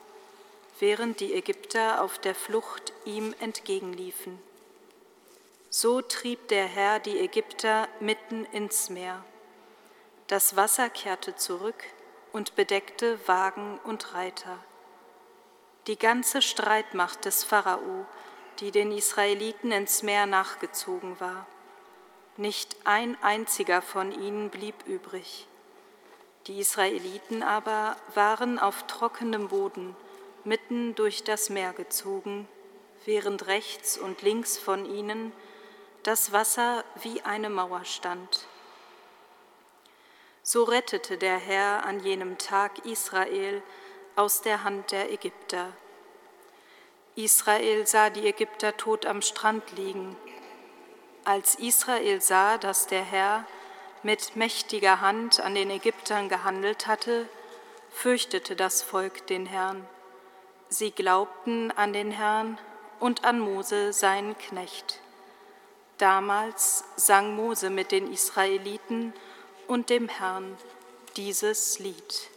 während 0.79 1.19
die 1.19 1.33
Ägypter 1.33 2.01
auf 2.01 2.17
der 2.17 2.33
Flucht 2.33 2.93
ihm 3.05 3.35
entgegenliefen. 3.39 4.41
So 5.69 6.01
trieb 6.01 6.47
der 6.47 6.65
Herr 6.65 6.99
die 6.99 7.19
Ägypter 7.19 7.87
mitten 7.99 8.45
ins 8.45 8.89
Meer. 8.89 9.23
Das 10.27 10.55
Wasser 10.55 10.89
kehrte 10.89 11.35
zurück 11.35 11.83
und 12.31 12.55
bedeckte 12.55 13.19
Wagen 13.27 13.79
und 13.83 14.13
Reiter. 14.13 14.57
Die 15.87 15.99
ganze 15.99 16.41
Streitmacht 16.41 17.25
des 17.25 17.43
Pharao, 17.43 18.05
die 18.59 18.71
den 18.71 18.91
Israeliten 18.91 19.71
ins 19.71 20.01
Meer 20.01 20.25
nachgezogen 20.25 21.19
war. 21.19 21.45
Nicht 22.37 22.75
ein 22.85 23.21
einziger 23.21 23.81
von 23.81 24.11
ihnen 24.11 24.49
blieb 24.49 24.75
übrig. 24.87 25.47
Die 26.47 26.59
Israeliten 26.59 27.41
aber 27.41 27.97
waren 28.13 28.59
auf 28.59 28.83
trockenem 28.87 29.47
Boden 29.47 29.95
mitten 30.43 30.93
durch 30.93 31.23
das 31.23 31.49
Meer 31.49 31.73
gezogen, 31.73 32.47
während 33.03 33.47
rechts 33.47 33.97
und 33.97 34.21
links 34.21 34.57
von 34.57 34.85
ihnen 34.85 35.31
das 36.03 36.31
Wasser 36.31 36.83
wie 37.01 37.21
eine 37.23 37.49
Mauer 37.49 37.83
stand. 37.83 38.47
So 40.43 40.63
rettete 40.63 41.17
der 41.17 41.37
Herr 41.37 41.83
an 41.83 41.99
jenem 41.99 42.37
Tag 42.37 42.85
Israel 42.85 43.63
aus 44.15 44.41
der 44.41 44.63
Hand 44.63 44.91
der 44.91 45.11
Ägypter. 45.11 45.73
Israel 47.15 47.87
sah 47.87 48.11
die 48.11 48.27
Ägypter 48.27 48.77
tot 48.77 49.07
am 49.07 49.23
Strand 49.23 49.71
liegen. 49.71 50.15
Als 51.23 51.55
Israel 51.55 52.21
sah, 52.21 52.59
dass 52.59 52.85
der 52.85 53.03
Herr 53.03 53.47
mit 54.05 54.35
mächtiger 54.35 55.01
Hand 55.01 55.39
an 55.39 55.55
den 55.55 55.71
Ägyptern 55.71 56.29
gehandelt 56.29 56.85
hatte, 56.85 57.27
fürchtete 57.89 58.55
das 58.55 58.83
Volk 58.83 59.25
den 59.25 59.47
Herrn. 59.47 59.83
Sie 60.69 60.91
glaubten 60.91 61.71
an 61.71 61.91
den 61.91 62.11
Herrn 62.11 62.59
und 62.99 63.25
an 63.25 63.39
Mose, 63.39 63.93
seinen 63.93 64.37
Knecht. 64.37 64.99
Damals 65.97 66.83
sang 66.95 67.35
Mose 67.35 67.71
mit 67.71 67.91
den 67.91 68.13
Israeliten 68.13 69.11
und 69.67 69.89
dem 69.89 70.07
Herrn 70.07 70.55
dieses 71.17 71.79
Lied. 71.79 72.29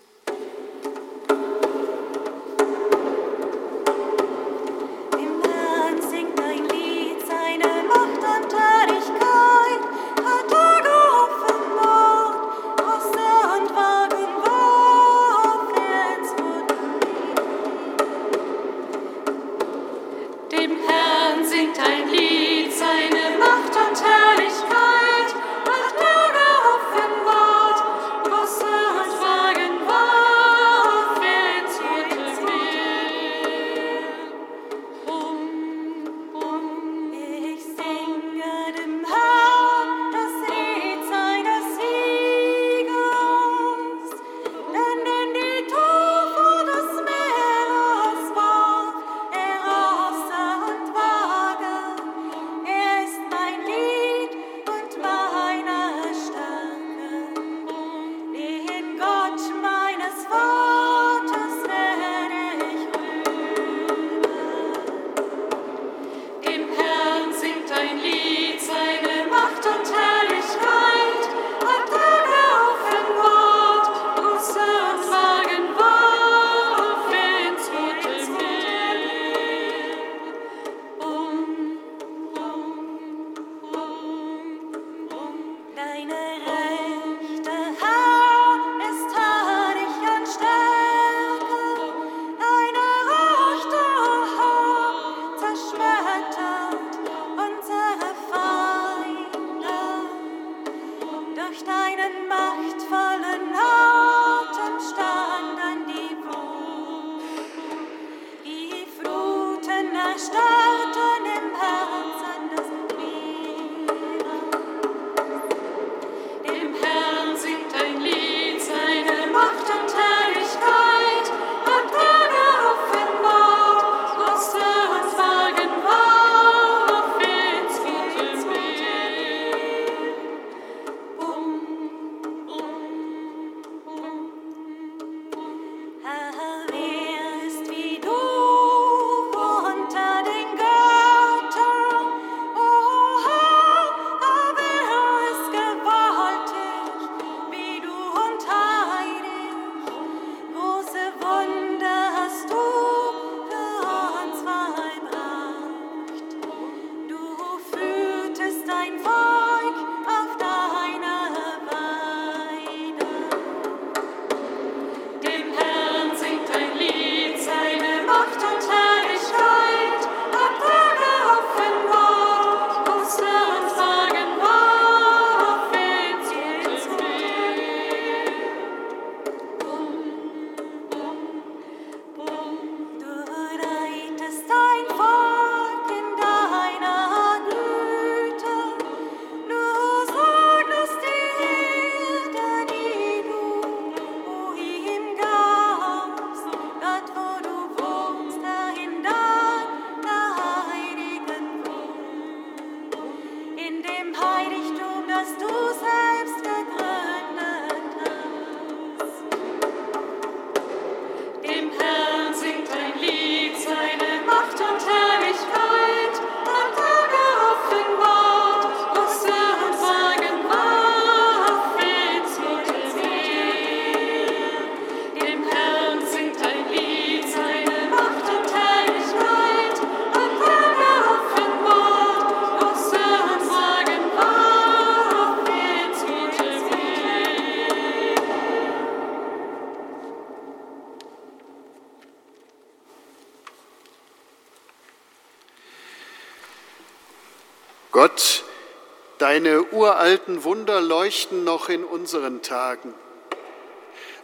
Deine 249.38 249.62
uralten 249.72 250.42
Wunder 250.42 250.80
leuchten 250.80 251.44
noch 251.44 251.68
in 251.68 251.84
unseren 251.84 252.42
Tagen. 252.42 252.92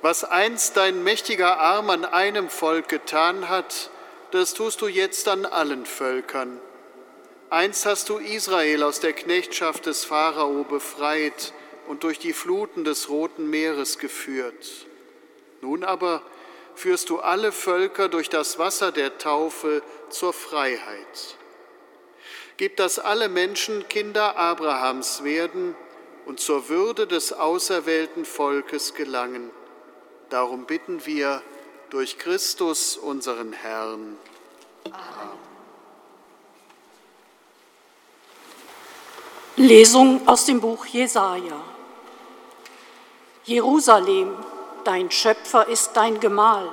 Was 0.03 0.25
einst 0.25 0.77
dein 0.77 1.05
mächtiger 1.05 1.61
Arm 1.61 1.89
an 1.91 2.05
einem 2.05 2.49
Volk 2.49 2.89
getan 2.89 3.49
hat, 3.49 3.91
das 4.33 4.55
tust 4.55 4.81
du 4.81 4.89
jetzt 4.89 5.29
an 5.29 5.47
allen 5.47 5.87
Völkern. 5.87 6.61
Einst 7.49 7.87
hast 7.87 8.09
du 8.09 8.19
Israel 8.19 8.83
aus 8.83 8.99
der 8.99 9.13
Knechtschaft 9.13 9.87
des 9.87 10.05
Pharao 10.05 10.65
befreit 10.65 11.53
und 11.87 12.03
durch 12.03 12.19
die 12.19 12.33
Fluten 12.33 12.83
des 12.83 13.09
Roten 13.09 13.49
Meeres 13.49 14.01
geführt. 14.01 14.87
Nun 15.61 15.85
aber 15.85 16.23
führst 16.75 17.09
du 17.09 17.21
alle 17.21 17.53
Völker 17.53 18.09
durch 18.09 18.31
das 18.31 18.59
Wasser 18.59 18.91
der 18.91 19.17
Taufe 19.17 19.81
zur 20.11 20.33
Freiheit. 20.33 21.37
Gib, 22.57 22.77
dass 22.77 22.99
alle 22.99 23.29
Menschen 23.29 23.89
Kinder 23.89 24.37
Abrahams 24.37 25.25
werden 25.25 25.75
und 26.27 26.41
zur 26.41 26.69
Würde 26.69 27.07
des 27.07 27.33
auserwählten 27.33 28.25
Volkes 28.25 28.95
gelangen 28.95 29.51
Darum 30.35 30.65
bitten 30.65 31.07
wir 31.07 31.43
durch 31.91 32.19
Christus, 32.19 32.97
unseren 32.97 33.53
Herrn. 33.53 34.19
Amen. 34.87 35.39
Lesung 39.55 40.27
aus 40.27 40.47
dem 40.47 40.61
Buch 40.61 40.87
Jesaja. 40.87 41.61
Jerusalem, 43.45 44.35
dein 44.83 45.09
Schöpfer 45.13 45.69
ist 45.69 45.93
dein 45.95 46.19
Gemahl, 46.19 46.69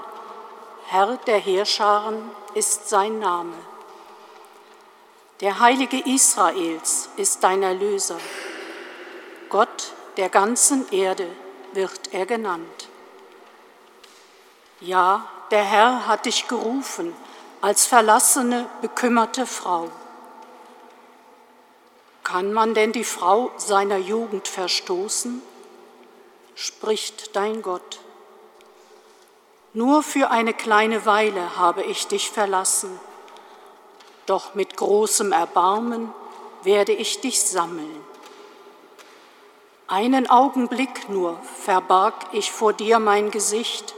Herr 0.88 1.18
der 1.28 1.38
Heerscharen 1.38 2.32
ist 2.56 2.90
sein 2.90 3.20
Name. 3.20 3.54
Der 5.42 5.60
Heilige 5.60 5.98
Israels 6.06 7.10
ist 7.18 7.44
dein 7.44 7.64
Erlöser. 7.64 8.20
Gott 9.50 9.92
der 10.18 10.30
ganzen 10.30 10.88
Erde 10.92 11.28
wird 11.74 12.14
er 12.14 12.28
genannt. 12.28 12.90
Ja, 14.82 15.28
der 15.50 15.64
Herr 15.64 16.06
hat 16.06 16.28
dich 16.28 16.48
gerufen 16.48 17.16
als 17.60 17.88
verlassene, 17.88 18.70
bekümmerte 18.82 19.48
Frau. 19.48 19.90
Kann 22.24 22.54
man 22.54 22.76
denn 22.76 22.92
die 22.92 23.04
Frau 23.04 23.52
seiner 23.58 23.98
Jugend 23.98 24.48
verstoßen? 24.48 25.42
spricht 26.54 27.36
dein 27.36 27.64
Gott. 27.64 28.00
Nur 29.74 30.04
für 30.04 30.30
eine 30.30 30.54
kleine 30.54 31.08
Weile 31.08 31.58
habe 31.58 31.82
ich 31.82 32.06
dich 32.08 32.30
verlassen, 32.30 33.00
doch 34.32 34.56
mit 34.56 34.78
großem 34.78 35.34
Erbarmen 35.34 36.14
werde 36.64 36.94
ich 36.94 37.20
dich 37.20 37.42
sammeln. 37.42 38.02
Einen 39.88 40.30
Augenblick 40.30 41.10
nur 41.10 41.38
verbarg 41.44 42.16
ich 42.32 42.50
vor 42.50 42.72
dir 42.72 43.00
mein 43.00 43.30
Gesicht, 43.30 43.94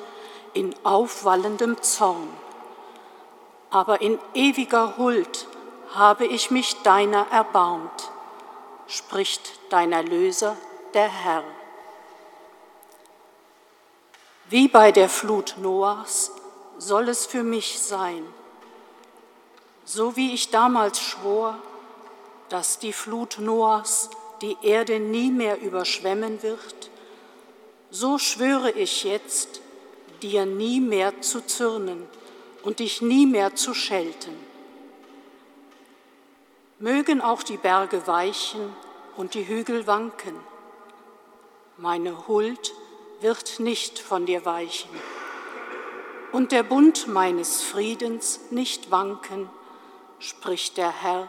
in 0.54 0.76
aufwallendem 0.84 1.80
Zorn. 1.84 2.28
Aber 3.69 4.02
in 4.02 4.17
ewiger 4.34 4.98
Huld 4.98 5.48
habe 5.93 6.26
ich 6.26 6.50
mich 6.50 6.82
deiner 6.82 7.28
erbarmt, 7.30 8.10
spricht 8.88 9.60
dein 9.69 9.91
Erlöser, 9.91 10.58
der 10.96 11.10
Herr. 11.10 11.43
Wie 14.50 14.67
bei 14.67 14.91
der 14.91 15.10
Flut 15.10 15.58
Noahs 15.60 16.32
soll 16.80 17.10
es 17.10 17.28
für 17.28 17.43
mich 17.43 17.80
sein, 17.80 18.26
so 19.86 20.15
wie 20.15 20.34
ich 20.34 20.50
damals 20.50 21.00
schwor, 21.00 21.58
dass 22.50 22.80
die 22.80 22.93
Flut 22.93 23.39
Noahs 23.39 24.10
die 24.41 24.58
Erde 24.62 25.00
nie 25.00 25.32
mehr 25.32 25.62
überschwemmen 25.62 26.43
wird, 26.43 26.89
so 27.89 28.17
schwöre 28.17 28.72
ich 28.72 29.04
jetzt, 29.04 29.62
dir 30.22 30.46
nie 30.46 30.80
mehr 30.80 31.22
zu 31.22 31.46
zürnen 31.46 32.08
und 32.63 32.80
dich 32.80 33.02
nie 33.02 33.26
mehr 33.26 33.56
zu 33.56 33.74
schelten. 33.74 34.36
Mögen 36.80 37.22
auch 37.22 37.43
die 37.43 37.58
Berge 37.58 38.08
weichen 38.08 38.76
und 39.15 39.36
die 39.36 39.48
Hügel 39.48 39.86
wanken. 39.88 40.36
Meine 41.78 42.28
Huld 42.28 42.74
wird 43.22 43.60
nicht 43.60 44.00
von 44.00 44.26
dir 44.26 44.46
weichen 44.46 44.89
und 46.34 46.52
der 46.52 46.63
Bund 46.63 47.08
meines 47.08 47.62
Friedens 47.62 48.39
nicht 48.50 48.91
wanken, 48.91 49.50
spricht 50.24 50.78
der 50.78 50.92
Herr, 50.92 51.28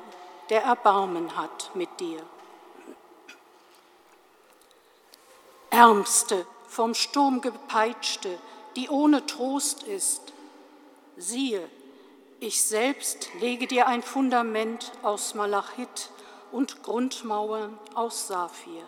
der 0.50 0.62
Erbarmen 0.62 1.37
hat 1.37 1.70
mit 1.74 2.00
dir. 2.00 2.22
Ärmste, 5.70 6.46
vom 6.68 6.94
Sturm 6.94 7.40
gepeitschte, 7.40 8.38
die 8.76 8.88
ohne 8.88 9.26
Trost 9.26 9.83
ist. 9.83 10.33
Siehe, 11.16 11.68
ich 12.40 12.62
selbst 12.62 13.28
lege 13.40 13.66
dir 13.66 13.87
ein 13.87 14.02
Fundament 14.02 14.92
aus 15.02 15.35
Malachit 15.35 16.11
und 16.52 16.83
Grundmauern 16.83 17.78
aus 17.94 18.28
Saphir. 18.28 18.85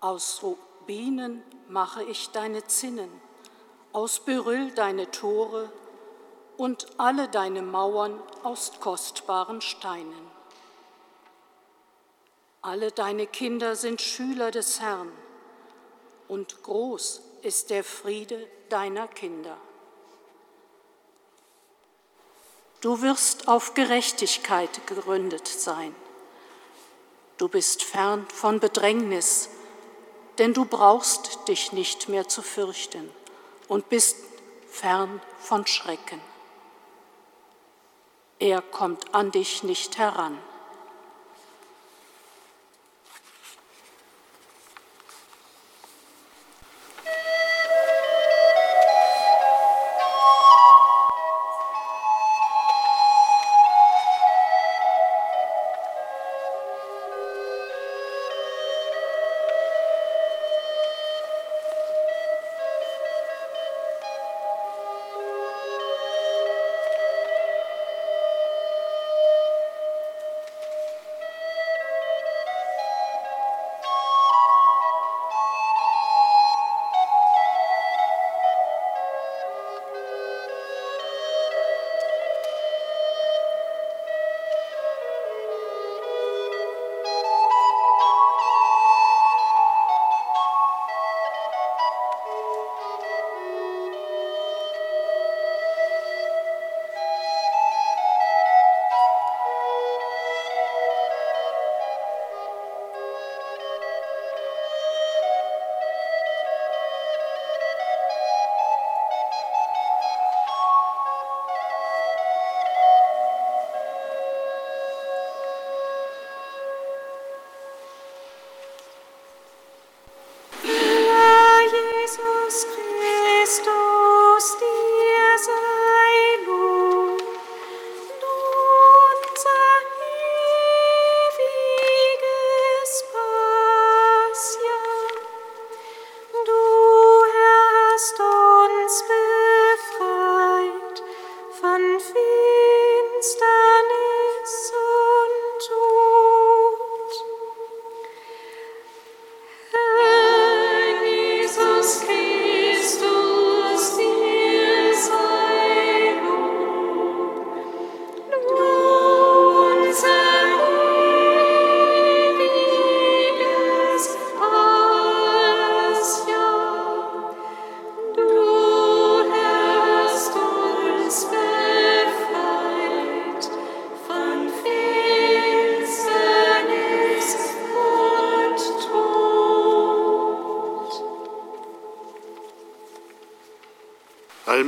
Aus 0.00 0.42
Rubinen 0.42 1.42
mache 1.68 2.02
ich 2.04 2.30
deine 2.30 2.64
Zinnen, 2.66 3.10
aus 3.92 4.20
Beryll 4.20 4.70
deine 4.72 5.10
Tore 5.10 5.72
und 6.58 6.88
alle 6.98 7.28
deine 7.28 7.62
Mauern 7.62 8.20
aus 8.42 8.72
kostbaren 8.80 9.60
Steinen. 9.62 10.28
Alle 12.60 12.90
deine 12.90 13.28
Kinder 13.28 13.76
sind 13.76 14.02
Schüler 14.02 14.50
des 14.50 14.80
Herrn 14.80 15.10
und 16.26 16.62
groß 16.64 17.22
ist 17.42 17.70
der 17.70 17.84
Friede 17.84 18.46
deiner 18.68 19.06
Kinder. 19.06 19.56
Du 22.80 23.02
wirst 23.02 23.46
auf 23.46 23.74
Gerechtigkeit 23.74 24.84
gegründet 24.86 25.46
sein. 25.46 25.94
Du 27.36 27.48
bist 27.48 27.84
fern 27.84 28.26
von 28.34 28.58
Bedrängnis, 28.58 29.48
denn 30.38 30.54
du 30.54 30.64
brauchst 30.64 31.46
dich 31.46 31.72
nicht 31.72 32.08
mehr 32.08 32.26
zu 32.28 32.42
fürchten 32.42 33.10
und 33.68 33.88
bist 33.88 34.16
fern 34.68 35.20
von 35.38 35.64
Schrecken. 35.64 36.20
Er 38.40 38.62
kommt 38.62 39.14
an 39.14 39.32
dich 39.32 39.64
nicht 39.64 39.98
heran. 39.98 40.38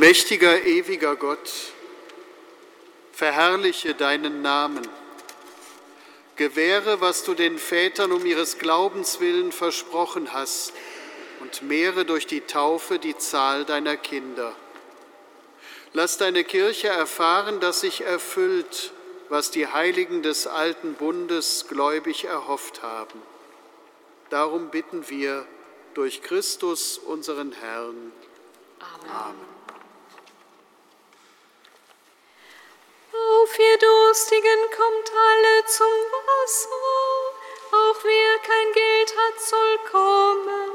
Allmächtiger, 0.00 0.64
ewiger 0.64 1.14
Gott, 1.14 1.52
verherrliche 3.12 3.94
deinen 3.94 4.40
Namen. 4.40 4.88
Gewähre, 6.36 7.02
was 7.02 7.22
du 7.22 7.34
den 7.34 7.58
Vätern 7.58 8.10
um 8.10 8.24
ihres 8.24 8.56
Glaubens 8.56 9.20
willen 9.20 9.52
versprochen 9.52 10.32
hast 10.32 10.72
und 11.40 11.60
mehre 11.60 12.06
durch 12.06 12.26
die 12.26 12.40
Taufe 12.40 12.98
die 12.98 13.18
Zahl 13.18 13.66
deiner 13.66 13.98
Kinder. 13.98 14.56
Lass 15.92 16.16
deine 16.16 16.44
Kirche 16.44 16.88
erfahren, 16.88 17.60
dass 17.60 17.82
sich 17.82 18.00
erfüllt, 18.00 18.92
was 19.28 19.50
die 19.50 19.66
Heiligen 19.66 20.22
des 20.22 20.46
alten 20.46 20.94
Bundes 20.94 21.66
gläubig 21.68 22.24
erhofft 22.24 22.82
haben. 22.82 23.20
Darum 24.30 24.70
bitten 24.70 25.10
wir 25.10 25.46
durch 25.92 26.22
Christus, 26.22 26.96
unseren 26.96 27.52
Herrn. 27.52 28.12
Amen. 28.78 29.10
Amen. 29.10 29.60
Ihr 33.61 33.77
Durstigen 33.77 34.61
kommt 34.75 35.12
alle 35.12 35.66
zum 35.66 35.87
Wasser, 36.25 36.70
auch 37.73 38.05
wer 38.05 38.38
kein 38.38 38.73
Geld 38.73 39.14
hat, 39.18 39.38
soll 39.38 39.79
kommen. 39.90 40.70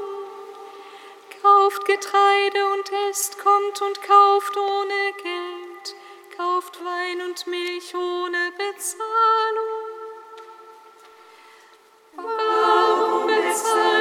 Kauft 1.42 1.84
Getreide 1.84 2.64
und 2.74 2.92
esst, 3.10 3.38
kommt 3.40 3.82
und 3.82 4.00
kauft 4.02 4.56
ohne 4.56 5.12
Geld, 5.20 5.96
kauft 6.36 6.78
Wein 6.84 7.22
und 7.22 7.44
Milch 7.48 7.92
ohne 7.92 8.52
Bezahlung. 8.56 9.86
Warum 12.14 13.26
bezahlt 13.26 13.95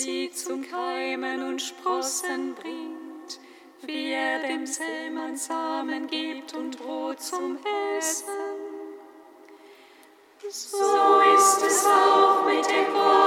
sie 0.00 0.30
zum 0.30 0.62
Keimen 0.62 1.42
und 1.42 1.60
Sprossen 1.60 2.54
bringt, 2.54 3.38
wie 3.82 4.12
er 4.12 4.38
dem 4.40 4.66
Sämann 4.66 5.36
Samen 5.36 6.06
gibt 6.06 6.54
und 6.54 6.78
Brot 6.78 7.20
zum 7.20 7.58
Essen. 7.98 8.24
So 10.48 11.20
ist 11.36 11.62
es 11.62 11.84
auch 11.84 12.46
mit 12.46 12.66
dem 12.66 12.94
Wort, 12.94 13.19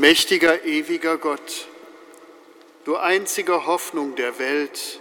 Allmächtiger, 0.00 0.64
ewiger 0.64 1.18
Gott, 1.18 1.68
du 2.86 2.96
einzige 2.96 3.66
Hoffnung 3.66 4.14
der 4.14 4.38
Welt, 4.38 4.98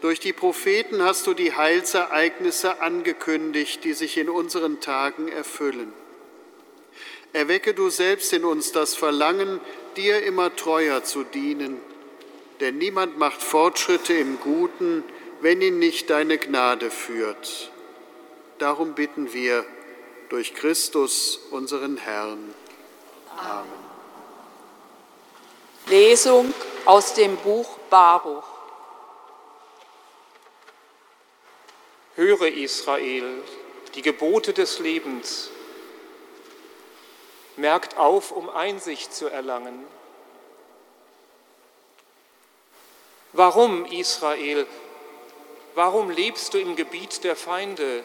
durch 0.00 0.18
die 0.18 0.32
Propheten 0.32 1.02
hast 1.02 1.26
du 1.26 1.34
die 1.34 1.54
Heilsereignisse 1.54 2.80
angekündigt, 2.80 3.84
die 3.84 3.92
sich 3.92 4.16
in 4.16 4.30
unseren 4.30 4.80
Tagen 4.80 5.28
erfüllen. 5.28 5.92
Erwecke 7.34 7.74
du 7.74 7.90
selbst 7.90 8.32
in 8.32 8.46
uns 8.46 8.72
das 8.72 8.94
Verlangen, 8.94 9.60
dir 9.94 10.22
immer 10.22 10.56
treuer 10.56 11.04
zu 11.04 11.24
dienen, 11.24 11.78
denn 12.60 12.78
niemand 12.78 13.18
macht 13.18 13.42
Fortschritte 13.42 14.14
im 14.14 14.40
Guten, 14.40 15.04
wenn 15.42 15.60
ihn 15.60 15.78
nicht 15.78 16.08
deine 16.08 16.38
Gnade 16.38 16.90
führt. 16.90 17.70
Darum 18.56 18.94
bitten 18.94 19.34
wir 19.34 19.66
durch 20.30 20.54
Christus, 20.54 21.40
unseren 21.50 21.98
Herrn. 21.98 22.54
Amen. 23.36 23.83
Lesung 25.86 26.54
aus 26.86 27.12
dem 27.14 27.36
Buch 27.36 27.78
Baruch. 27.90 28.44
Höre 32.14 32.48
Israel, 32.48 33.42
die 33.94 34.02
Gebote 34.02 34.52
des 34.52 34.78
Lebens. 34.78 35.50
Merkt 37.56 37.98
auf, 37.98 38.32
um 38.32 38.48
Einsicht 38.48 39.12
zu 39.14 39.28
erlangen. 39.28 39.86
Warum, 43.32 43.84
Israel, 43.86 44.66
warum 45.74 46.08
lebst 46.08 46.54
du 46.54 46.58
im 46.58 46.76
Gebiet 46.76 47.24
der 47.24 47.36
Feinde, 47.36 48.04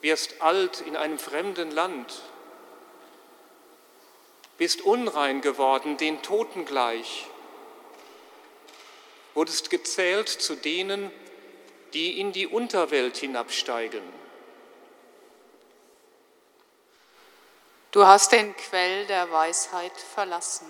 wirst 0.00 0.40
alt 0.42 0.80
in 0.80 0.96
einem 0.96 1.18
fremden 1.18 1.70
Land, 1.70 2.22
bist 4.58 4.82
unrein 4.82 5.40
geworden, 5.40 5.96
den 5.96 6.22
Toten 6.22 6.64
gleich, 6.64 7.26
wurdest 9.34 9.70
gezählt 9.70 10.28
zu 10.28 10.54
denen, 10.54 11.10
die 11.92 12.20
in 12.20 12.32
die 12.32 12.46
Unterwelt 12.46 13.16
hinabsteigen. 13.16 14.02
Du 17.90 18.04
hast 18.06 18.32
den 18.32 18.56
Quell 18.56 19.06
der 19.06 19.30
Weisheit 19.30 19.96
verlassen. 19.96 20.66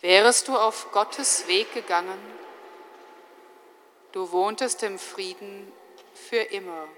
Wärest 0.00 0.48
du 0.48 0.56
auf 0.56 0.92
Gottes 0.92 1.46
Weg 1.48 1.72
gegangen, 1.72 2.18
du 4.12 4.30
wohntest 4.32 4.82
im 4.82 4.98
Frieden 4.98 5.70
für 6.14 6.40
immer. 6.40 6.88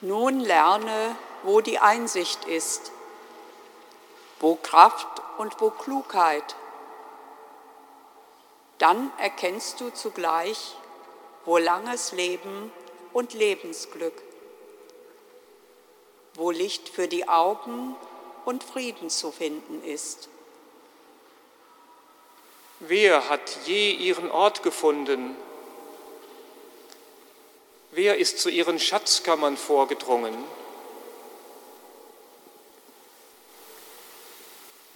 Nun 0.00 0.38
lerne, 0.38 1.16
wo 1.42 1.60
die 1.60 1.80
Einsicht 1.80 2.44
ist, 2.44 2.92
wo 4.38 4.54
Kraft 4.54 5.08
und 5.38 5.60
wo 5.60 5.70
Klugheit. 5.70 6.54
Dann 8.78 9.10
erkennst 9.18 9.80
du 9.80 9.90
zugleich, 9.90 10.76
wo 11.44 11.58
langes 11.58 12.12
Leben 12.12 12.70
und 13.12 13.34
Lebensglück, 13.34 14.22
wo 16.34 16.52
Licht 16.52 16.88
für 16.88 17.08
die 17.08 17.28
Augen 17.28 17.96
und 18.44 18.62
Frieden 18.62 19.10
zu 19.10 19.32
finden 19.32 19.82
ist. 19.82 20.28
Wer 22.78 23.28
hat 23.28 23.66
je 23.66 23.90
ihren 23.90 24.30
Ort 24.30 24.62
gefunden? 24.62 25.36
Wer 27.90 28.18
ist 28.18 28.38
zu 28.38 28.48
ihren 28.48 28.78
Schatzkammern 28.78 29.56
vorgedrungen? 29.56 30.36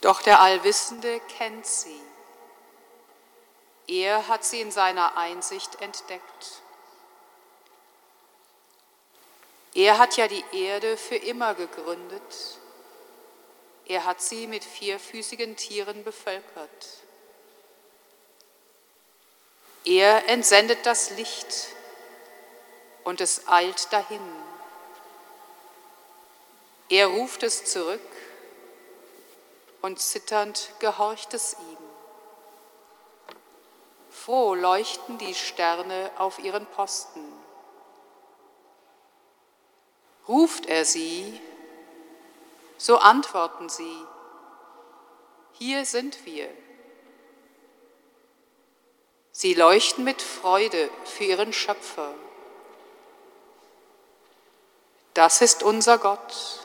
Doch 0.01 0.23
der 0.23 0.41
Allwissende 0.41 1.21
kennt 1.39 1.67
sie. 1.67 2.01
Er 3.87 4.29
hat 4.29 4.45
sie 4.45 4.61
in 4.61 4.71
seiner 4.71 5.17
Einsicht 5.17 5.81
entdeckt. 5.81 6.63
Er 9.75 9.99
hat 9.99 10.17
ja 10.17 10.29
die 10.29 10.45
Erde 10.53 10.97
für 10.97 11.17
immer 11.17 11.55
gegründet 11.55 12.59
er 13.87 14.05
hat 14.05 14.23
sie 14.23 14.47
mit 14.47 14.65
vierfüßigen 14.65 15.57
Tieren 15.57 16.05
bevölkert. 16.05 17.03
Er 19.85 20.29
entsendet 20.29 20.87
das 20.87 21.11
Licht 21.11 21.69
und 23.05 23.21
es 23.21 23.49
eilt 23.49 23.93
dahin. 23.93 24.21
Er 26.89 27.07
ruft 27.07 27.43
es 27.43 27.65
zurück 27.65 28.01
und 29.81 29.99
zitternd 29.99 30.71
gehorcht 30.79 31.35
es 31.35 31.55
ihm. 31.55 31.79
Froh 34.11 34.55
leuchten 34.55 35.19
die 35.19 35.35
Sterne 35.35 36.11
auf 36.19 36.39
ihren 36.39 36.67
Posten. 36.67 37.25
Ruft 40.29 40.67
er 40.67 40.85
sie, 40.85 41.41
so 42.79 42.99
antworten 42.99 43.69
sie, 43.69 44.07
hier 45.53 45.85
sind 45.85 46.25
wir. 46.25 46.49
Sie 49.33 49.55
leuchten 49.55 50.05
mit 50.05 50.23
Freude 50.23 50.91
für 51.05 51.25
ihren 51.25 51.53
Schöpfer. 51.53 52.15
Das 55.15 55.43
ist 55.43 55.63
unser 55.63 55.99
Gott. 55.99 56.65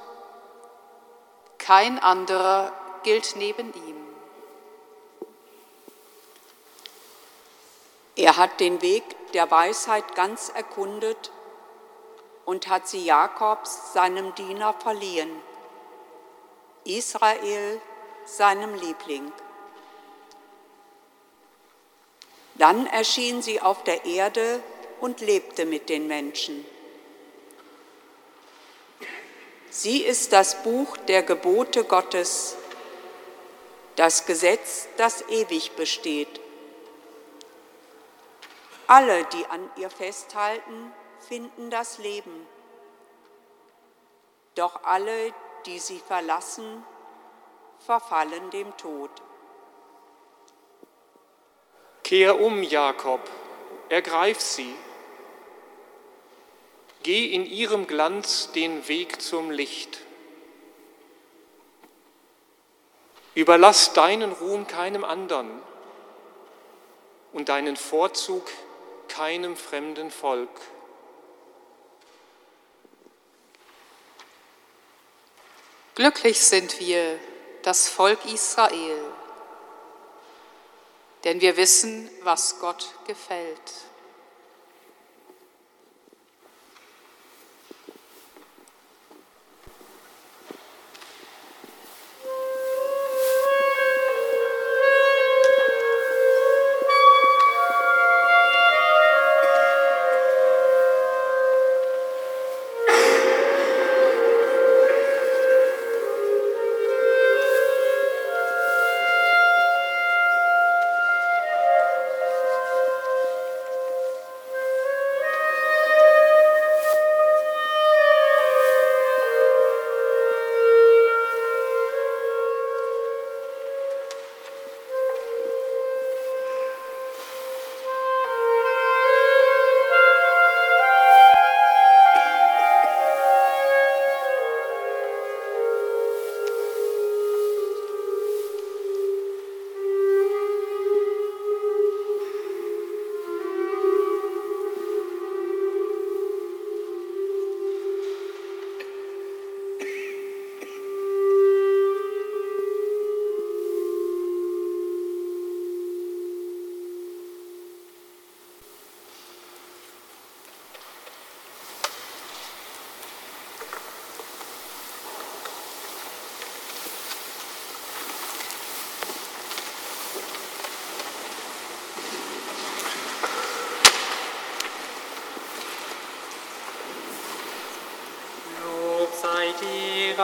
Kein 1.57 1.99
anderer 1.99 2.71
gilt 3.03 3.35
neben 3.35 3.73
ihm. 3.73 4.07
Er 8.15 8.37
hat 8.37 8.61
den 8.61 8.81
Weg 8.81 9.03
der 9.33 9.51
Weisheit 9.51 10.15
ganz 10.15 10.49
erkundet 10.49 11.31
und 12.45 12.69
hat 12.69 12.87
sie 12.87 13.03
Jakobs, 13.03 13.91
seinem 13.93 14.33
Diener, 14.35 14.73
verliehen. 14.73 15.29
Israel, 16.85 17.81
seinem 18.25 18.73
Liebling. 18.75 19.31
Dann 22.55 22.87
erschien 22.87 23.41
sie 23.41 23.61
auf 23.61 23.83
der 23.83 24.05
Erde 24.05 24.63
und 25.01 25.19
lebte 25.19 25.65
mit 25.65 25.89
den 25.89 26.07
Menschen. 26.07 26.65
Sie 29.69 30.01
ist 30.01 30.33
das 30.33 30.63
Buch 30.63 30.97
der 30.97 31.23
Gebote 31.23 31.83
Gottes, 31.83 32.55
das 33.95 34.25
Gesetz, 34.25 34.87
das 34.97 35.27
ewig 35.29 35.75
besteht. 35.75 36.39
Alle, 38.87 39.25
die 39.25 39.45
an 39.47 39.69
ihr 39.75 39.89
festhalten, 39.89 40.93
finden 41.27 41.69
das 41.69 41.97
Leben. 41.97 42.47
Doch 44.55 44.83
alle, 44.83 45.33
die 45.65 45.79
sie 45.79 45.99
verlassen, 45.99 46.85
verfallen 47.85 48.49
dem 48.51 48.75
Tod. 48.77 49.11
Kehr 52.03 52.39
um, 52.39 52.63
Jakob, 52.63 53.19
ergreif 53.89 54.39
sie. 54.39 54.73
Geh 57.03 57.33
in 57.33 57.45
ihrem 57.45 57.87
Glanz 57.87 58.51
den 58.51 58.87
Weg 58.87 59.21
zum 59.21 59.51
Licht. 59.51 59.99
Überlass 63.33 63.93
deinen 63.93 64.31
Ruhm 64.31 64.67
keinem 64.67 65.03
anderen 65.03 65.61
und 67.33 67.49
deinen 67.49 67.77
Vorzug 67.77 68.49
keinem 69.07 69.55
fremden 69.55 70.11
Volk. 70.11 70.49
Glücklich 75.95 76.41
sind 76.41 76.79
wir, 76.79 77.19
das 77.63 77.89
Volk 77.89 78.23
Israel, 78.25 79.03
denn 81.23 81.41
wir 81.41 81.57
wissen, 81.57 82.09
was 82.21 82.59
Gott 82.59 82.93
gefällt. 83.07 83.73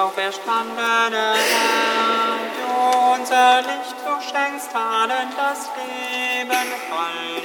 Auferstandene 0.04 1.34
Herr, 1.34 2.39
du 2.58 2.68
unser 3.14 3.62
Licht, 3.62 3.95
du 4.06 4.14
schenkst 4.22 4.76
allen 4.76 5.30
das 5.38 5.70
Leben. 5.78 6.68
Halleluja, 6.91 7.43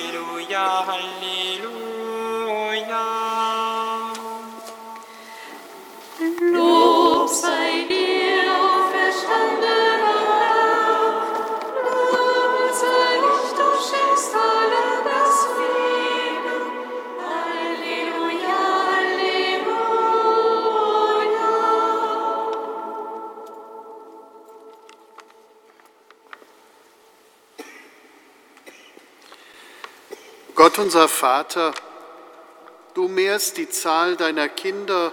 Unser 30.78 31.08
Vater, 31.08 31.74
du 32.94 33.08
mehrst 33.08 33.56
die 33.56 33.68
Zahl 33.68 34.16
deiner 34.16 34.48
Kinder 34.48 35.12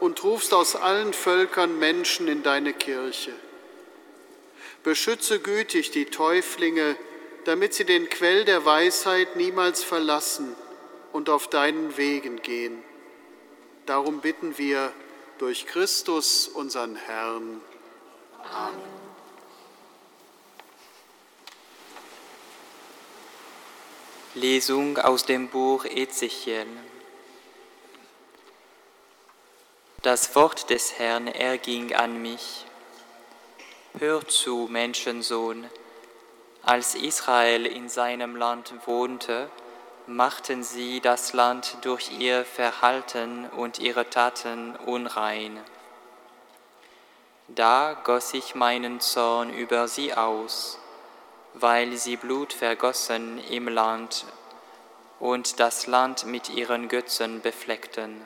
und 0.00 0.22
rufst 0.22 0.52
aus 0.52 0.76
allen 0.76 1.14
Völkern 1.14 1.78
Menschen 1.78 2.28
in 2.28 2.42
deine 2.42 2.74
Kirche. 2.74 3.32
Beschütze 4.82 5.40
gütig 5.40 5.92
die 5.92 6.04
Täuflinge, 6.04 6.94
damit 7.46 7.72
sie 7.72 7.86
den 7.86 8.10
Quell 8.10 8.44
der 8.44 8.66
Weisheit 8.66 9.34
niemals 9.36 9.82
verlassen 9.82 10.54
und 11.12 11.30
auf 11.30 11.48
deinen 11.48 11.96
Wegen 11.96 12.42
gehen. 12.42 12.82
Darum 13.86 14.20
bitten 14.20 14.58
wir 14.58 14.92
durch 15.38 15.66
Christus, 15.66 16.48
unseren 16.48 16.96
Herrn. 16.96 17.62
Lesung 24.38 24.98
aus 24.98 25.24
dem 25.24 25.48
Buch 25.48 25.84
Ezechiel. 25.84 26.66
Das 30.02 30.36
Wort 30.36 30.70
des 30.70 30.96
Herrn 30.96 31.26
erging 31.26 31.92
an 31.92 32.22
mich. 32.22 32.64
Hör 33.98 34.26
zu, 34.28 34.68
Menschensohn, 34.70 35.68
als 36.62 36.94
Israel 36.94 37.66
in 37.66 37.88
seinem 37.88 38.36
Land 38.36 38.72
wohnte, 38.86 39.50
machten 40.06 40.62
sie 40.62 41.00
das 41.00 41.32
Land 41.32 41.78
durch 41.80 42.12
ihr 42.16 42.44
Verhalten 42.44 43.48
und 43.48 43.80
ihre 43.80 44.08
Taten 44.08 44.76
unrein. 44.86 45.58
Da 47.48 48.00
goss 48.04 48.34
ich 48.34 48.54
meinen 48.54 49.00
Zorn 49.00 49.52
über 49.52 49.88
sie 49.88 50.14
aus, 50.14 50.78
weil 51.60 51.96
sie 51.96 52.16
Blut 52.16 52.52
vergossen 52.52 53.38
im 53.50 53.68
Land 53.68 54.26
und 55.20 55.60
das 55.60 55.86
Land 55.86 56.26
mit 56.26 56.48
ihren 56.48 56.88
Götzen 56.88 57.40
befleckten. 57.40 58.24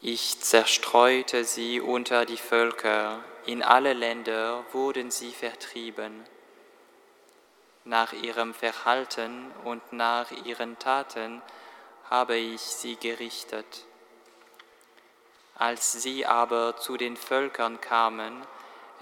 Ich 0.00 0.40
zerstreute 0.40 1.44
sie 1.44 1.80
unter 1.80 2.24
die 2.26 2.36
Völker, 2.36 3.22
in 3.46 3.62
alle 3.62 3.92
Länder 3.92 4.64
wurden 4.72 5.10
sie 5.10 5.32
vertrieben. 5.32 6.24
Nach 7.84 8.12
ihrem 8.12 8.54
Verhalten 8.54 9.50
und 9.64 9.92
nach 9.92 10.30
ihren 10.44 10.78
Taten 10.78 11.42
habe 12.10 12.36
ich 12.36 12.60
sie 12.60 12.96
gerichtet. 12.96 13.84
Als 15.54 15.92
sie 15.92 16.26
aber 16.26 16.76
zu 16.76 16.96
den 16.96 17.16
Völkern 17.16 17.80
kamen, 17.80 18.42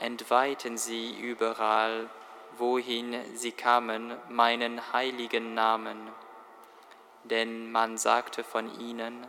entweihten 0.01 0.76
sie 0.76 1.12
überall, 1.20 2.09
wohin 2.59 3.16
sie 3.36 3.53
kamen, 3.53 4.16
meinen 4.28 4.92
heiligen 4.92 5.55
Namen. 5.55 6.11
Denn 7.24 7.70
man 7.70 7.98
sagte 7.98 8.42
von 8.42 8.80
ihnen, 8.80 9.26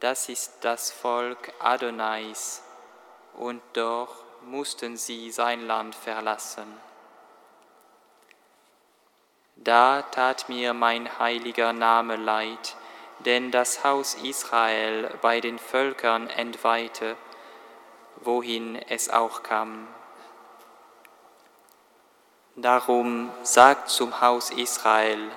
das 0.00 0.28
ist 0.28 0.64
das 0.64 0.90
Volk 0.90 1.52
Adonais, 1.60 2.62
und 3.34 3.62
doch 3.74 4.24
mussten 4.44 4.96
sie 4.96 5.30
sein 5.30 5.66
Land 5.66 5.94
verlassen. 5.94 6.66
Da 9.56 10.02
tat 10.02 10.48
mir 10.48 10.72
mein 10.72 11.18
heiliger 11.18 11.72
Name 11.72 12.16
leid, 12.16 12.76
denn 13.20 13.50
das 13.50 13.84
Haus 13.84 14.14
Israel 14.14 15.10
bei 15.20 15.40
den 15.40 15.58
Völkern 15.58 16.30
entweihte, 16.30 17.16
wohin 18.22 18.76
es 18.88 19.08
auch 19.08 19.42
kam. 19.42 19.86
Darum 22.56 23.30
sagt 23.42 23.88
zum 23.88 24.20
Haus 24.20 24.50
Israel, 24.50 25.30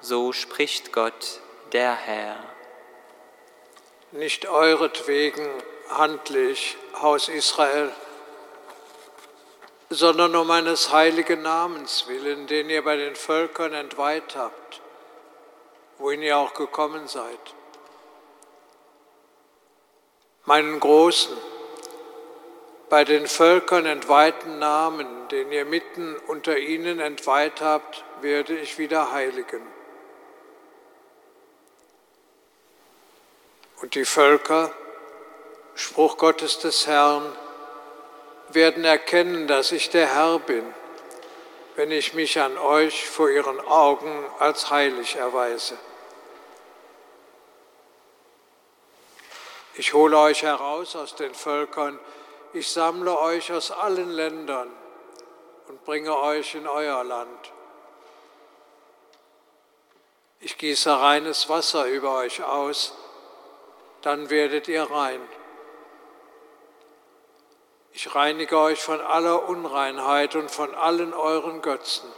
so 0.00 0.32
spricht 0.32 0.92
Gott, 0.92 1.40
der 1.72 1.94
Herr. 1.94 2.36
Nicht 4.12 4.46
euretwegen 4.46 5.48
handle 5.88 6.50
ich, 6.50 6.76
Haus 7.00 7.28
Israel, 7.28 7.90
sondern 9.90 10.36
um 10.36 10.46
meines 10.46 10.92
heiligen 10.92 11.42
Namens 11.42 12.06
willen, 12.08 12.46
den 12.46 12.68
ihr 12.68 12.84
bei 12.84 12.96
den 12.96 13.16
Völkern 13.16 13.72
entweiht 13.72 14.36
habt, 14.36 14.80
wohin 15.98 16.22
ihr 16.22 16.36
auch 16.36 16.54
gekommen 16.54 17.08
seid. 17.08 17.54
Meinen 20.44 20.78
großen, 20.78 21.36
bei 22.88 23.04
den 23.04 23.26
Völkern 23.26 23.86
entweihten 23.86 24.58
Namen, 24.58 25.06
den 25.28 25.50
ihr 25.50 25.64
mitten 25.64 26.16
unter 26.26 26.58
ihnen 26.58 27.00
entweiht 27.00 27.60
habt, 27.60 28.04
werde 28.20 28.56
ich 28.56 28.78
wieder 28.78 29.12
heiligen. 29.12 29.62
Und 33.80 33.94
die 33.94 34.04
Völker, 34.04 34.72
Spruch 35.74 36.16
Gottes 36.18 36.58
des 36.58 36.86
Herrn, 36.86 37.24
werden 38.50 38.84
erkennen, 38.84 39.46
dass 39.46 39.72
ich 39.72 39.90
der 39.90 40.14
Herr 40.14 40.38
bin, 40.38 40.64
wenn 41.76 41.90
ich 41.90 42.14
mich 42.14 42.38
an 42.40 42.56
euch 42.56 43.08
vor 43.08 43.28
ihren 43.28 43.60
Augen 43.60 44.24
als 44.38 44.70
heilig 44.70 45.16
erweise. 45.16 45.76
Ich 49.76 49.92
hole 49.92 50.16
euch 50.16 50.42
heraus 50.42 50.94
aus 50.94 51.16
den 51.16 51.34
Völkern, 51.34 51.98
ich 52.54 52.70
sammle 52.70 53.18
euch 53.18 53.52
aus 53.52 53.72
allen 53.72 54.10
Ländern 54.10 54.70
und 55.68 55.84
bringe 55.84 56.16
euch 56.16 56.54
in 56.54 56.68
euer 56.68 57.02
Land. 57.02 57.52
Ich 60.38 60.56
gieße 60.56 60.90
reines 61.00 61.48
Wasser 61.48 61.86
über 61.86 62.16
euch 62.18 62.44
aus, 62.44 62.94
dann 64.02 64.30
werdet 64.30 64.68
ihr 64.68 64.84
rein. 64.84 65.20
Ich 67.92 68.14
reinige 68.14 68.58
euch 68.58 68.82
von 68.82 69.00
aller 69.00 69.48
Unreinheit 69.48 70.36
und 70.36 70.50
von 70.50 70.74
allen 70.74 71.12
euren 71.12 71.60
Götzen. 71.60 72.12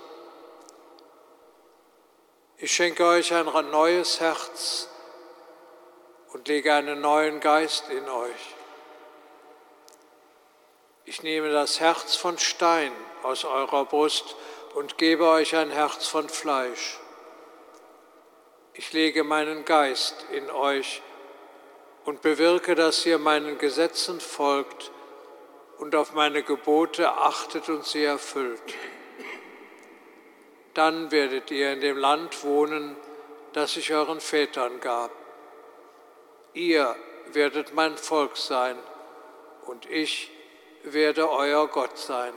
Ich 2.58 2.74
schenke 2.74 3.06
euch 3.06 3.32
ein 3.32 3.70
neues 3.70 4.20
Herz 4.20 4.88
und 6.32 6.48
lege 6.48 6.74
einen 6.74 7.00
neuen 7.00 7.40
Geist 7.40 7.88
in 7.90 8.08
euch. 8.08 8.55
Ich 11.08 11.22
nehme 11.22 11.52
das 11.52 11.78
Herz 11.78 12.16
von 12.16 12.36
Stein 12.36 12.90
aus 13.22 13.44
eurer 13.44 13.84
Brust 13.84 14.34
und 14.74 14.98
gebe 14.98 15.24
euch 15.28 15.54
ein 15.54 15.70
Herz 15.70 16.08
von 16.08 16.28
Fleisch. 16.28 16.98
Ich 18.74 18.92
lege 18.92 19.22
meinen 19.22 19.64
Geist 19.64 20.26
in 20.32 20.50
euch 20.50 21.02
und 22.04 22.22
bewirke, 22.22 22.74
dass 22.74 23.06
ihr 23.06 23.18
meinen 23.18 23.56
Gesetzen 23.56 24.18
folgt 24.18 24.90
und 25.78 25.94
auf 25.94 26.12
meine 26.12 26.42
Gebote 26.42 27.08
achtet 27.12 27.68
und 27.68 27.86
sie 27.86 28.02
erfüllt. 28.02 28.74
Dann 30.74 31.12
werdet 31.12 31.52
ihr 31.52 31.72
in 31.72 31.82
dem 31.82 31.98
Land 31.98 32.42
wohnen, 32.42 32.96
das 33.52 33.76
ich 33.76 33.92
euren 33.94 34.20
Vätern 34.20 34.80
gab. 34.80 35.12
Ihr 36.52 36.96
werdet 37.32 37.74
mein 37.74 37.96
Volk 37.96 38.36
sein 38.36 38.76
und 39.66 39.88
ich 39.88 40.32
werde 40.92 41.30
euer 41.30 41.66
Gott 41.68 41.98
sein. 41.98 42.32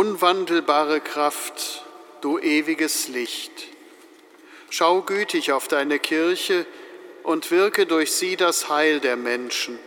Unwandelbare 0.00 1.02
Kraft, 1.02 1.84
du 2.22 2.38
ewiges 2.38 3.08
Licht, 3.08 3.52
schau 4.70 5.02
gütig 5.02 5.52
auf 5.52 5.68
deine 5.68 5.98
Kirche 5.98 6.64
und 7.22 7.50
wirke 7.50 7.84
durch 7.84 8.12
sie 8.12 8.36
das 8.36 8.70
Heil 8.70 9.00
der 9.00 9.16
Menschen. 9.16 9.78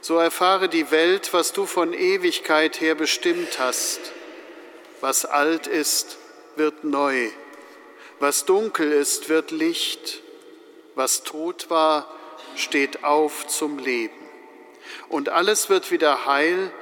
So 0.00 0.16
erfahre 0.16 0.70
die 0.70 0.90
Welt, 0.90 1.34
was 1.34 1.52
du 1.52 1.66
von 1.66 1.92
Ewigkeit 1.92 2.80
her 2.80 2.94
bestimmt 2.94 3.58
hast. 3.58 4.00
Was 5.02 5.26
alt 5.26 5.66
ist, 5.66 6.16
wird 6.56 6.84
neu. 6.84 7.28
Was 8.20 8.46
dunkel 8.46 8.90
ist, 8.90 9.28
wird 9.28 9.50
Licht. 9.50 10.22
Was 10.94 11.24
tot 11.24 11.68
war, 11.68 12.10
steht 12.56 13.04
auf 13.04 13.46
zum 13.48 13.78
Leben. 13.78 14.16
Und 15.10 15.28
alles 15.28 15.68
wird 15.68 15.90
wieder 15.90 16.24
heil 16.24 16.72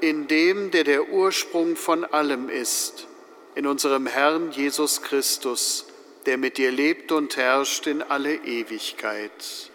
in 0.00 0.28
dem, 0.28 0.70
der 0.70 0.84
der 0.84 1.10
Ursprung 1.10 1.76
von 1.76 2.04
allem 2.04 2.48
ist, 2.48 3.06
in 3.54 3.66
unserem 3.66 4.06
Herrn 4.06 4.50
Jesus 4.52 5.02
Christus, 5.02 5.86
der 6.26 6.38
mit 6.38 6.58
dir 6.58 6.70
lebt 6.70 7.12
und 7.12 7.36
herrscht 7.36 7.86
in 7.86 8.02
alle 8.02 8.34
Ewigkeit. 8.34 9.70